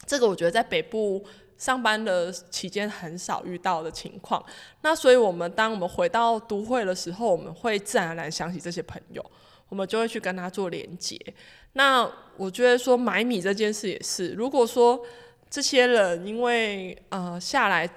[0.05, 1.21] 这个我觉得在北部
[1.57, 4.41] 上班的期间很少遇到的情况。
[4.81, 9.21] 那所以我们当我们回到都会的时候，我们会自然而然想起这些朋友，
[9.67, 11.19] 我们就会去跟他做连接。
[11.73, 14.99] 那我觉得说买米这件事也是，如果说
[15.49, 17.89] 这些人因为呃下来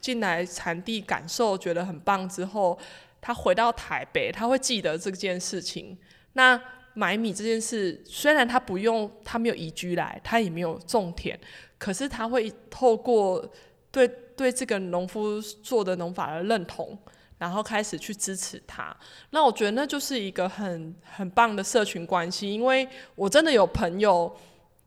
[0.00, 2.78] 进来产地感受觉得很棒之后，
[3.20, 5.96] 他回到台北，他会记得这件事情。
[6.34, 6.60] 那
[6.94, 11.38] 买米这件事，虽然他不用，他没有移居来，他也没有种田，
[11.78, 13.44] 可是他会透过
[13.90, 16.96] 对对这个农夫做的农法的认同。
[17.36, 18.96] 然后开始去支持他，
[19.30, 24.34] 那我觉得那就是一个很很棒的社群关系，因为我真的有朋友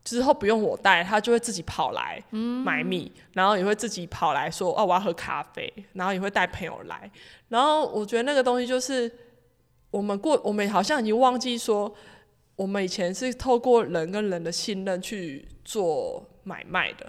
[0.02, 2.22] 之后不用我带，他就会自己跑来
[2.64, 7.10] 买米，然后也会自己跑来说哦我要喝咖啡，然后也会带朋友来，
[7.48, 9.10] 然后我觉得那个东西就是
[9.90, 11.94] 我们过我们好像已经忘记说，
[12.56, 17.06] 我们以前是透过人跟人的信任去做买卖的。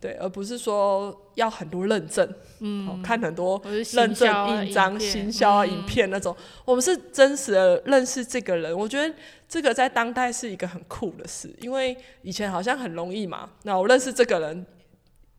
[0.00, 6.36] 对，而不是说要很多认证，嗯，看很多认证印章、行销啊、影片那种。
[6.64, 9.12] 我们是真实的认识这个人，我觉得
[9.48, 13.50] 这个在当代是一个很酷的事，因为以前好像很容易嘛。
[13.64, 14.64] 那我认识这个人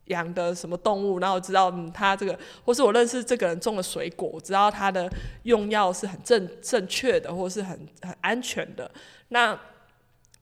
[0.07, 5.09] 养的什么动物，然后知道他这个，或是我认识这个人种的水果，我知道他的
[5.43, 8.91] 用药是很正正确的，或是很很安全的。
[9.29, 9.57] 那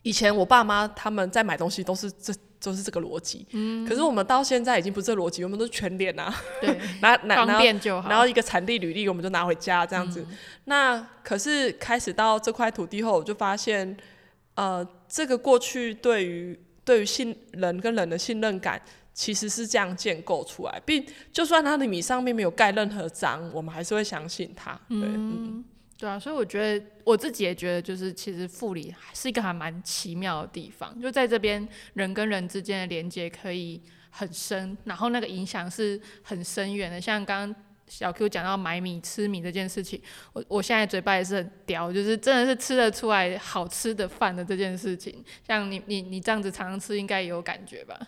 [0.01, 2.33] 以前我爸妈他们在买东西都是这。
[2.59, 3.45] 就是这个逻辑，
[3.87, 10.25] 可是我们到现在已经不是这逻辑，我们都是全脸啊，对， 拿拿方便就好，然后一个产地履历我们就拿回家这样子。
[10.65, 13.95] 那可是开始到这块土地后，我就发现，
[14.55, 18.81] 呃，这个过去对于对于信人跟人的信任感，
[19.13, 24.71] 其实是这样建构出来，并就算他的米上面没有盖任何章，我们还是会相信他。
[24.89, 25.63] 对，嗯。
[25.97, 33.81] 对啊，所以我觉得我自己也觉得，就是其实富里是一个还蛮奇妙的地方，就在这边人跟人之间的连接可以
[34.11, 37.01] 很深，然后那个影响是很深远的。
[37.01, 39.99] 像刚刚小 Q 讲到买米吃米这件事情，
[40.33, 45.23] 我我现在嘴巴也是很叼，就是真的是吃得出来好吃的饭的这件事情。
[45.47, 47.99] 像你你你这样子常常吃，应该也有感觉吧？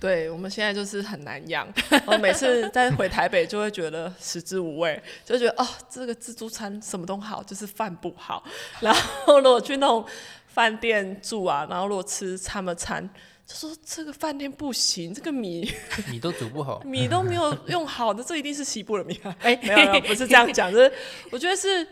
[0.00, 1.66] 对，我们现在就是很难养。
[2.06, 8.44] 我 每次在回台北，就会觉得食之无味，就觉得哦，这个自助餐什么都好，就是饭不好。
[8.80, 10.04] 然后如果去那种
[10.46, 13.10] 饭店住啊，然后如果吃他们餐，
[13.44, 15.68] 就说这个饭店不行，这个米
[16.08, 19.20] 米都煮不好，米都没有用好的，这一定是西部的米。
[19.40, 20.92] 哎，没有没有，不是这样讲，就是
[21.32, 21.84] 我觉得是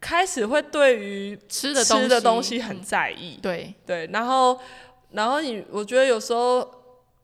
[0.00, 3.38] 开始会对于吃的吃的东西很在意。
[3.42, 4.58] 对对，然后
[5.10, 6.79] 然后你，我觉得有时候。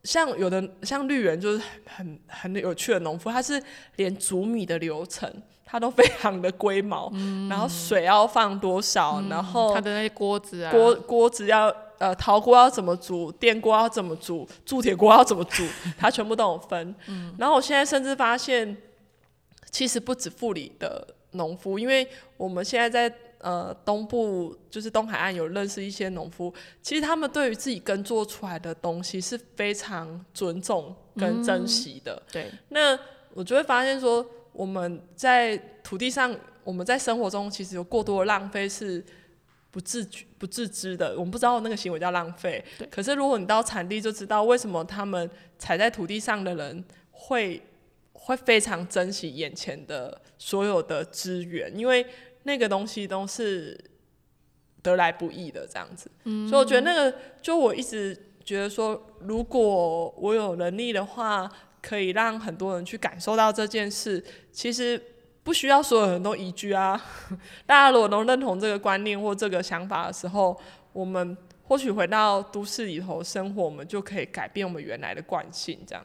[0.06, 3.60] 像有的像绿园就是很很有趣的农夫，他是
[3.96, 5.30] 连煮米的流程
[5.64, 7.12] 他都非常的龟毛，
[7.50, 11.66] 然后水要放多少，然后他的那些锅子啊，锅锅子要
[11.98, 15.64] 呃陶锅要怎么煮，电锅要怎么煮，铸铁锅要怎么煮，
[15.98, 16.94] 他全部都有分。
[17.36, 18.76] 然后我现在甚至发现，
[19.72, 23.12] 其实不止富里的农夫，因为我们现在在。
[23.38, 32.20] 呃，东部就是东海岸有认识一些农夫，其实他们对于自己耕作出来的东西是非常尊重跟珍惜的。
[32.32, 32.98] 对，那
[33.34, 36.34] 我就会发现说，我们在土地上，
[36.64, 39.04] 我们在生活中其实有过多的浪费是
[39.70, 41.12] 不自觉、不自知的。
[41.12, 42.64] 我们不知道那个行为叫浪费。
[42.90, 47.62] 可是如果你到产地，就知道为什么他们踩在土地上的人会
[48.14, 52.04] 会非常珍惜眼前的所有的资源，因为。
[52.46, 53.76] 那个东西都是
[54.82, 56.08] 得来不易的这样子，
[56.48, 61.50] 所以我觉得那个，就我一直觉得说，如果我有能力的话，
[61.82, 64.24] 可以让很多人去感受到这件事。
[64.52, 65.00] 其实
[65.42, 67.00] 不需要所有人都移居啊，
[67.66, 70.56] 大家如果能认同这个观念或这个想法的时候，
[70.92, 76.04] 我们或许回到都市里头生活，我们就可以改变我们原来的惯性，这样。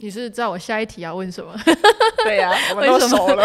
[0.00, 1.52] 你是知道我下一题要问什么？
[2.22, 3.44] 对呀， 我们都熟了。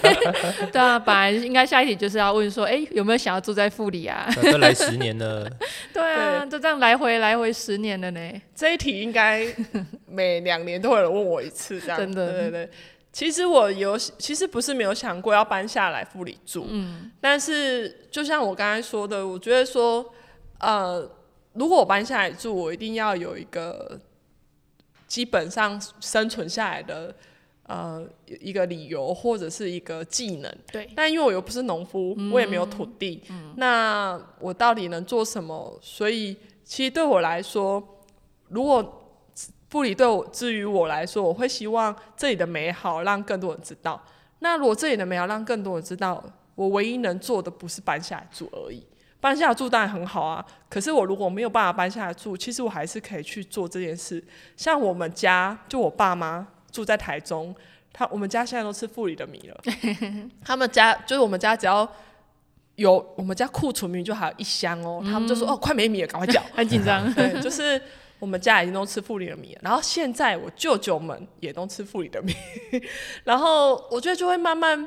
[0.70, 4.28] 对啊，本来应该下一题就是要问说，哎，有没有想要住在富里啊？
[4.50, 5.50] 都来十年了。
[5.92, 8.20] 对啊，就这样来回来回十年了呢。
[8.54, 9.46] 这一题应该
[10.06, 11.98] 每两年都会有人问我一次，这样。
[11.98, 12.70] 真的，对对。
[13.10, 16.66] 其实我有，其实不是没有想过要搬下来富里住。
[16.68, 17.10] 嗯。
[17.18, 20.04] 但是就像我刚才说的，我觉得说，
[20.60, 21.10] 呃，
[21.54, 23.98] 如果我搬下来住，我一定要有一个。
[25.12, 27.14] 基本上生存下来的
[27.64, 28.02] 呃
[28.40, 30.88] 一个理由或者是一个技能，对。
[30.96, 33.22] 但因为我又不是农夫，我也没有土地，
[33.56, 35.78] 那我到底能做什么？
[35.82, 36.34] 所以
[36.64, 37.86] 其实对我来说，
[38.48, 38.80] 如果
[39.68, 44.02] 布里对我至于我来说，我会希望这里的美好让更多人知道。
[44.38, 48.82] 那如果这里的美好让更多人知道，我唯一能做的不是搬下来住而已。
[49.22, 54.20] 搬下来住当然很好啊，可是我如果没有办法搬下来住，其实我还是可以去做这件事。
[54.56, 57.54] 像我们家，就我爸妈住在台中，
[57.92, 59.60] 他我们家现在都吃富里的米了。
[60.44, 61.88] 他们家就是我们家，只要
[62.74, 67.14] 有我们家库存米就还有一箱哦，他们就说哦快没米了，赶快叫， 很紧张。
[67.14, 67.80] 对，就是
[68.18, 72.34] 我们家已经都吃富里的米了，然后现在我舅舅们也都吃富里的米，
[73.22, 74.84] 然后我觉得就会慢慢，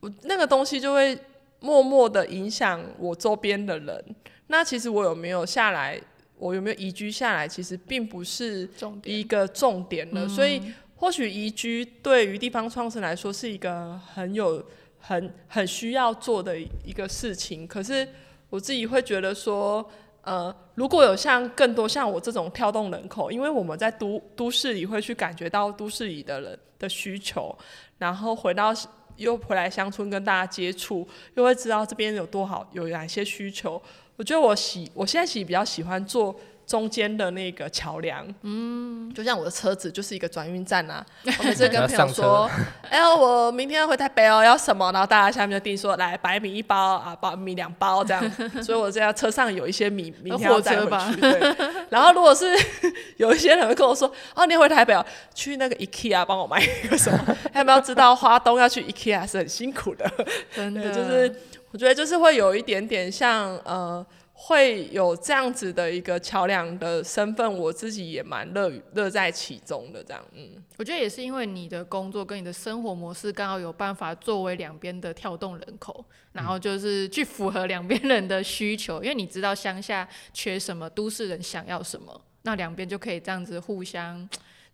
[0.00, 1.18] 我那个东西就会。
[1.60, 4.04] 默默的影响我周边的人，
[4.46, 6.00] 那其实我有没有下来，
[6.38, 8.68] 我有没有移居下来，其实并不是
[9.02, 10.28] 一个重点了。
[10.28, 10.62] 所以
[10.94, 14.64] 或许移居对于地方创生来说是一个很有、
[15.00, 17.66] 很很需要做的一个事情。
[17.66, 18.06] 可是
[18.50, 19.84] 我自己会觉得说，
[20.22, 27.58] 呃，如果有像更多像我这种跳动人口，因为我们在都都市里会去感觉到都市里的人的需求，
[27.98, 28.72] 然后回到。
[29.18, 33.80] 又回来乡村跟大家接触，又会知道这边有多好，有哪些需求。
[34.16, 36.34] 我觉得我喜，我现在喜比较喜欢做。
[36.68, 41.04] 中间的那个桥梁，嗯，就像我的车子就是一个转运站啊。
[41.38, 42.50] 我每次跟朋友说，
[42.90, 44.92] 哎，我明天要回台北哦，要什么？
[44.92, 48.22] 然后大家下面就定说，来白米一包啊，包米两包这样。
[48.62, 51.20] 所以我这样车上有一些米，明天要载回去。
[51.22, 51.56] 对。
[51.88, 52.54] 然后如果是
[53.16, 55.02] 有一些人会跟我说，哦，你回台北哦，
[55.34, 57.36] 去那个 IKEA 帮我买一个什么？
[57.50, 60.06] 他们要知道花东要去 IKEA 是很辛苦的？
[60.54, 61.34] 真的，就是
[61.70, 64.04] 我觉得就是会有一点点像呃。
[64.40, 70.02] 会有这样子的一个桥梁的身份，我自己也蛮乐乐在其中的。
[70.04, 79.02] 这样，嗯，我觉得也是因为你的工作跟你的生活模式刚好有办法作为两边的跳动人口，然后就是去符合两边人的需求。
[79.02, 84.28] 因为你知道乡下缺什么，都市人想要什么，那两边就可以这样子互相。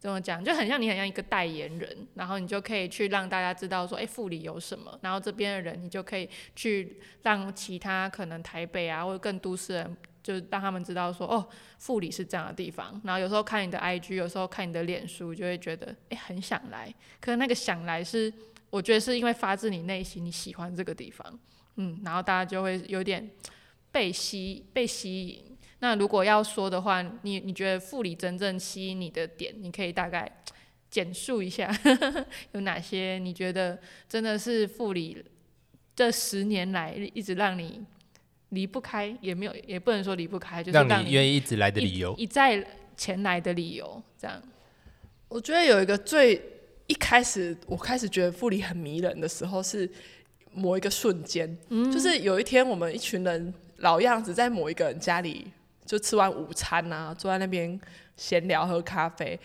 [0.04, 11.48] 怎么讲，就很像你很像一个代言人，然后你就可以去让大家知道说，哎，富里有什么，然后这边的人你就可以去让其他可能台北啊或者更都市人，就是让他们知道说，哦，
[11.78, 13.00] 富里是这样的地方。
[13.02, 16.94] 然后有时候看你的 IG，有时候看你的脸书，就会觉得，哎，很想来。
[17.18, 18.30] 可是那个想来是，
[18.68, 21.38] 我觉得是因为发自你内心你喜欢这个地方，
[21.76, 23.30] 嗯，然后大家就会有点
[23.90, 25.53] 被吸被吸引。
[25.84, 30.26] 那如果要说的话，你你觉得富里真正吸引你的点，你可以大概
[30.88, 31.70] 简述一下
[32.52, 33.18] 有哪些？
[33.18, 33.78] 你觉得
[34.08, 35.22] 真的是富里
[35.94, 37.84] 这十年来一直让你
[38.48, 42.66] 离不开，也没有也不能说离不开，就是让你愿意一直来的理由，一再
[42.96, 44.02] 前来的理由。
[44.18, 44.42] 这样，
[45.28, 46.40] 我觉得有一个最
[46.86, 49.86] 一开始我开始觉得富里很迷人的时候，是
[50.54, 55.52] 某一个瞬间，嗯就是有一天我们一群人老样子在某一个人家里。
[55.84, 57.78] 就吃完午餐啊，坐在那边
[58.16, 59.38] 闲聊喝咖啡，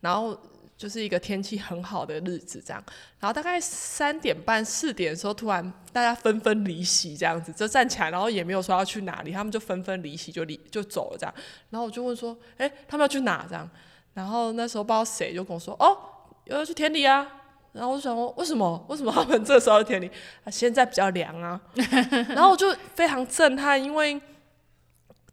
[0.00, 0.38] 然后
[0.76, 2.82] 就是一个天气很好的日子这样。
[3.18, 11.34] 然后大概三点半四点的时候，突然大家纷纷离席这样子，就站起来，然后也没有说要去哪里，他们就纷纷离席就离就走了这样。
[11.70, 13.68] 然后我就问说，哎，他们要去哪这样？
[14.14, 15.96] 然后那时候不知道谁就跟我说，哦，
[16.44, 17.26] 要去田里啊。
[17.72, 18.84] 然后我就想说，为什么？
[18.88, 20.10] 为什么他们这时候田里？
[20.42, 21.60] 啊，现在比较凉啊。
[22.30, 24.20] 然后我就非常震撼，因为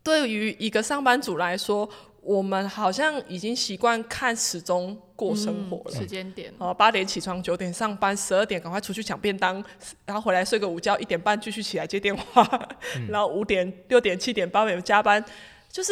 [0.07, 1.87] 对于一个上班族来说，
[2.21, 6.53] 我们好像已经习惯看时钟过生活了，时间点。
[6.57, 9.61] 哦，八点起床，九点上班，十二点赶快出去抢便当，
[10.05, 12.67] 然后回来睡个午觉，一点半继续起来接电话，
[13.09, 15.21] 然后五点、六点、七点、八点加班，
[15.69, 15.91] 就是。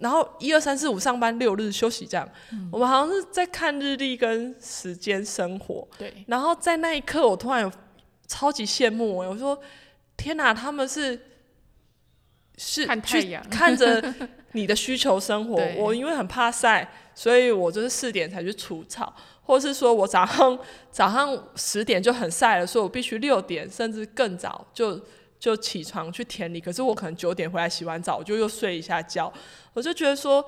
[0.00, 2.26] 然后一二三四五上班，六日休息这样。
[2.72, 5.86] 我们好像是在看日历跟时间生活。
[5.98, 6.10] 对。
[6.26, 7.70] 然后在那一刻，我突然有
[8.26, 9.28] 超级羡慕我！
[9.28, 9.60] 我说
[10.16, 11.20] 天哪，他们是
[12.60, 14.14] 是看太阳， 看着
[14.52, 15.56] 你的需求生活。
[15.78, 20.58] 我因为很怕晒，所以我就是四点才去除草，或是说我早上
[20.90, 25.00] 早上十点就很晒了，所以我必须六点甚至更早就。
[25.40, 29.32] 就起床去田里，可是我可能九点回来洗完澡，我就又睡一下觉。
[29.72, 30.44] 我就觉得说，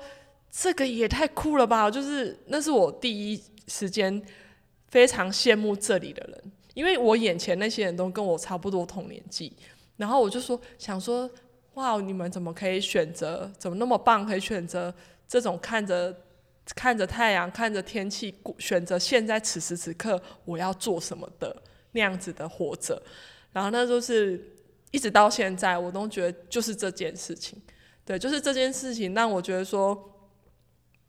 [0.51, 1.89] 这个也太酷了吧！
[1.89, 4.21] 就是那是我第一时间
[4.89, 6.43] 非常羡慕这里的人，
[6.75, 9.51] 因为我眼前那些人都跟我差不多同年纪。
[9.97, 11.27] 然后我就说，想说，
[11.73, 13.51] 哇，你们怎么可以选择？
[13.57, 14.25] 怎么那么棒？
[14.25, 14.93] 可以选择
[15.27, 16.15] 这种看着
[16.75, 21.55] 看着太阳、看着天气，选择现在此时此刻我要做什么的
[21.91, 23.01] 那样子的活着。
[23.51, 24.49] 然后那就是。
[24.93, 27.59] 一直到现在，我都觉得就是这件事情，
[28.05, 29.97] 对，就是这件事情让我觉得说，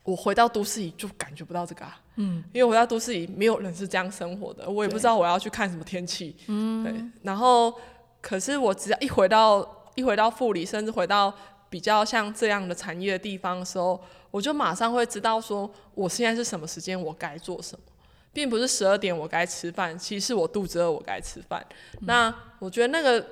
[0.05, 1.85] 我回到都市里就感觉不到这个，
[2.17, 7.75] 嗯，因为回到都市里没有人是这样生活的，我也不知道我要去看什么天气，嗯，对，然后
[8.23, 9.61] 可是我只要一回到
[9.95, 11.33] 一回到护理，甚至回到
[11.69, 17.85] 比较像这样的产业的地方的时候，我就马上会知道说，我现在是什么时间，我该做什么，
[18.33, 21.65] 并不是十二点我该吃饭，其实是我肚子饿我该吃饭，
[22.01, 23.25] 那我觉得那个。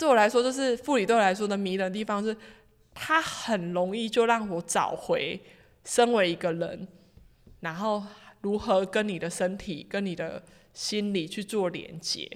[0.00, 2.34] 对我来说，就是护理对我来说的迷人地方是，
[2.94, 5.38] 它很容易就让我找回
[5.84, 6.88] 身为一个人，
[7.60, 8.02] 然后
[8.40, 12.30] 如何跟你的身体、跟你的心理去做连接，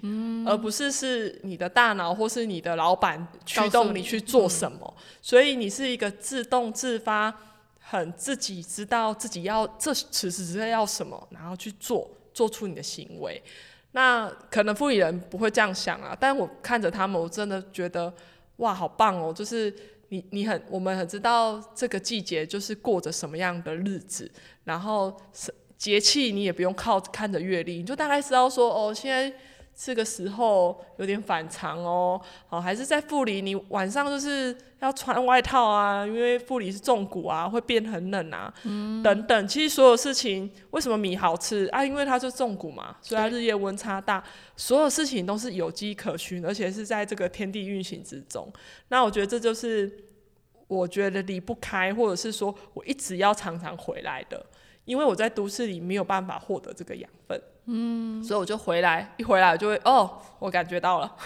[0.47, 4.95] 而不是是你的大脑或是你的老板驱动你去做什么。
[5.23, 7.33] 所以你是一个自动自发、
[7.79, 13.43] 很自己知道自己要这此时此刻要什么，然后去做，做出你的行为。
[13.93, 18.13] 那可能富里人不会这样想啊，但我看着他们，我真的觉得
[18.57, 19.33] 哇，好棒哦！
[19.33, 19.73] 就是
[20.09, 24.29] 你，你很，我们很知道这个季节就是过着什么样的日子，
[24.65, 25.17] 然后
[25.77, 29.37] 节气你也不用靠看着月历，你就大概知道说哦，现在。
[29.77, 38.55] 这个时候有点反常哦，好，还是在富里，你晚上就是要穿外套啊，因为富里是重谷啊，会变很冷啊，
[39.03, 39.49] 等等。
[39.49, 41.85] 其实所有事情，为什么米好吃啊？
[41.85, 44.23] 因为它是重谷嘛，所以它日夜温差大，
[44.55, 48.49] 所有事情都是有迹可循，而且是在这个天地运行之中。
[48.91, 49.91] 那我觉得这就是
[50.69, 54.47] 我觉得离不开，或者是说我一直要常常回来的，
[54.85, 57.41] 因为我在都市里没有办法获得这个养分。
[57.67, 61.17] 嗯，所以我就回来，一回来我就会哦，我感觉到了，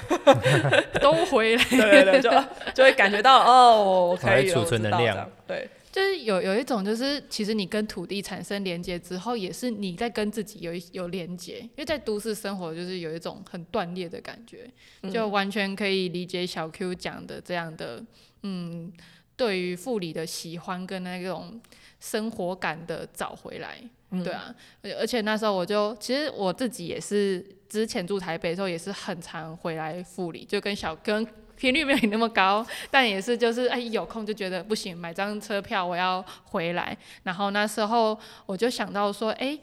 [1.03, 2.31] 都回来， 对对对，就
[2.75, 14.71] 就会感觉到哦，我可以储存能量，对，就是有有一种就是其实你跟土地产生连接之后，也是你在跟自己有有连接，因为在都市生活就是有一种很断裂的感觉，
[15.13, 18.01] 就完全可以理解小 Q 讲的这样的，
[18.45, 18.93] 嗯，
[19.37, 21.61] 对于富里的喜欢跟那种
[22.01, 23.79] 生活感的找回来。
[24.25, 31.27] 对啊，而而且那时候我就其实我自己也是之前住台北的时候也是很常回来富里，就跟小跟
[31.57, 36.97] 频率没有你那么高，但也是就是哎有空就觉得不行，买张车票我要回来。
[37.25, 39.59] 然后那时候我就想到说，哎，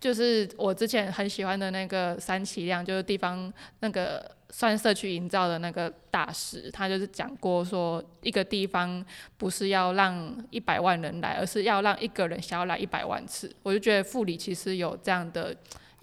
[0.00, 4.34] 就是我之前很喜欢的那个三崎亮，就是地方那个。
[4.56, 9.04] 算社区营造的那个大师，他就是讲过说，一个地方
[9.36, 13.52] 不是要让一百万人来，而是要让一个人想要来一百万次。
[13.64, 15.52] 我就觉得富里其实有这样的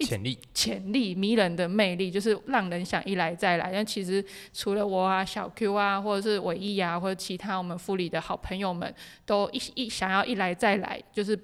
[0.00, 3.72] 潜力，潜力迷人的魅力，就是让人想一来再来。
[3.72, 4.22] 但其实
[4.52, 8.94] 除了我啊、小 Q 啊，或者是伟毅啊，或者其他我们富里的好朋友们，
[9.24, 11.34] 都一一想要一来再来，就是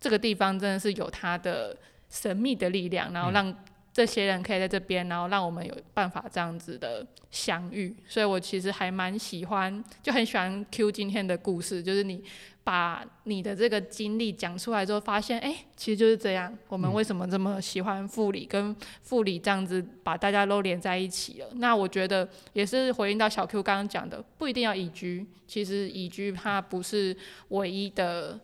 [0.00, 1.76] 这个地方真的是有它的
[2.10, 3.56] 神秘的力量，然后让。
[3.94, 12.24] 这些人可以在这边，然后让我们有办法这样子的相遇，所以我其实还蛮喜欢，就很喜欢 Q 今天的故事，就是你
[12.64, 16.52] 把你的这个经历讲出来之后，发现哎，其实就是这样。
[16.66, 18.74] 我们为什么这么喜欢护理，跟
[19.08, 21.48] 护理这样子把大家都连在一起了？
[21.54, 27.16] 那我觉得也是回应到小 Q 刚刚讲的，不一定要移居，其实移居它不是
[27.50, 28.40] 唯一的。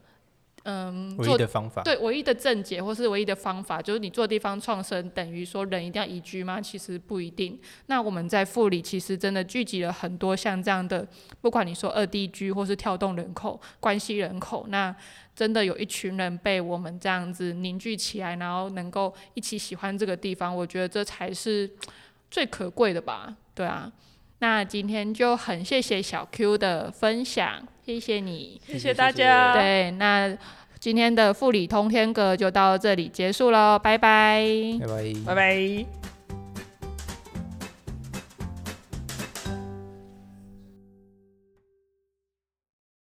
[0.64, 6.61] 嗯，唯一的方法对唯一的症结或是唯一的方法，就是你做地方创生，等于说人一定要移居吗？
[6.61, 7.58] 其实不一定。
[7.86, 11.06] 那我们在富里其实真的聚集了很多像这样的，
[11.40, 14.94] 不管你说二地居或是跳动人口、关系人口，那
[15.34, 21.70] 真的有一群人被我们这样子凝聚起来，然后能够一起喜欢这个地方，我觉得这才是
[22.30, 23.34] 最可贵的吧？
[23.54, 23.90] 对啊。
[24.42, 29.53] 那今天就很谢谢小 Q 的分享，谢谢你，谢谢大家。
[29.55, 30.36] 对，那
[30.78, 34.47] 今天的富里通天阁就到这里结束喽，拜拜，
[34.80, 35.99] 拜拜，拜拜。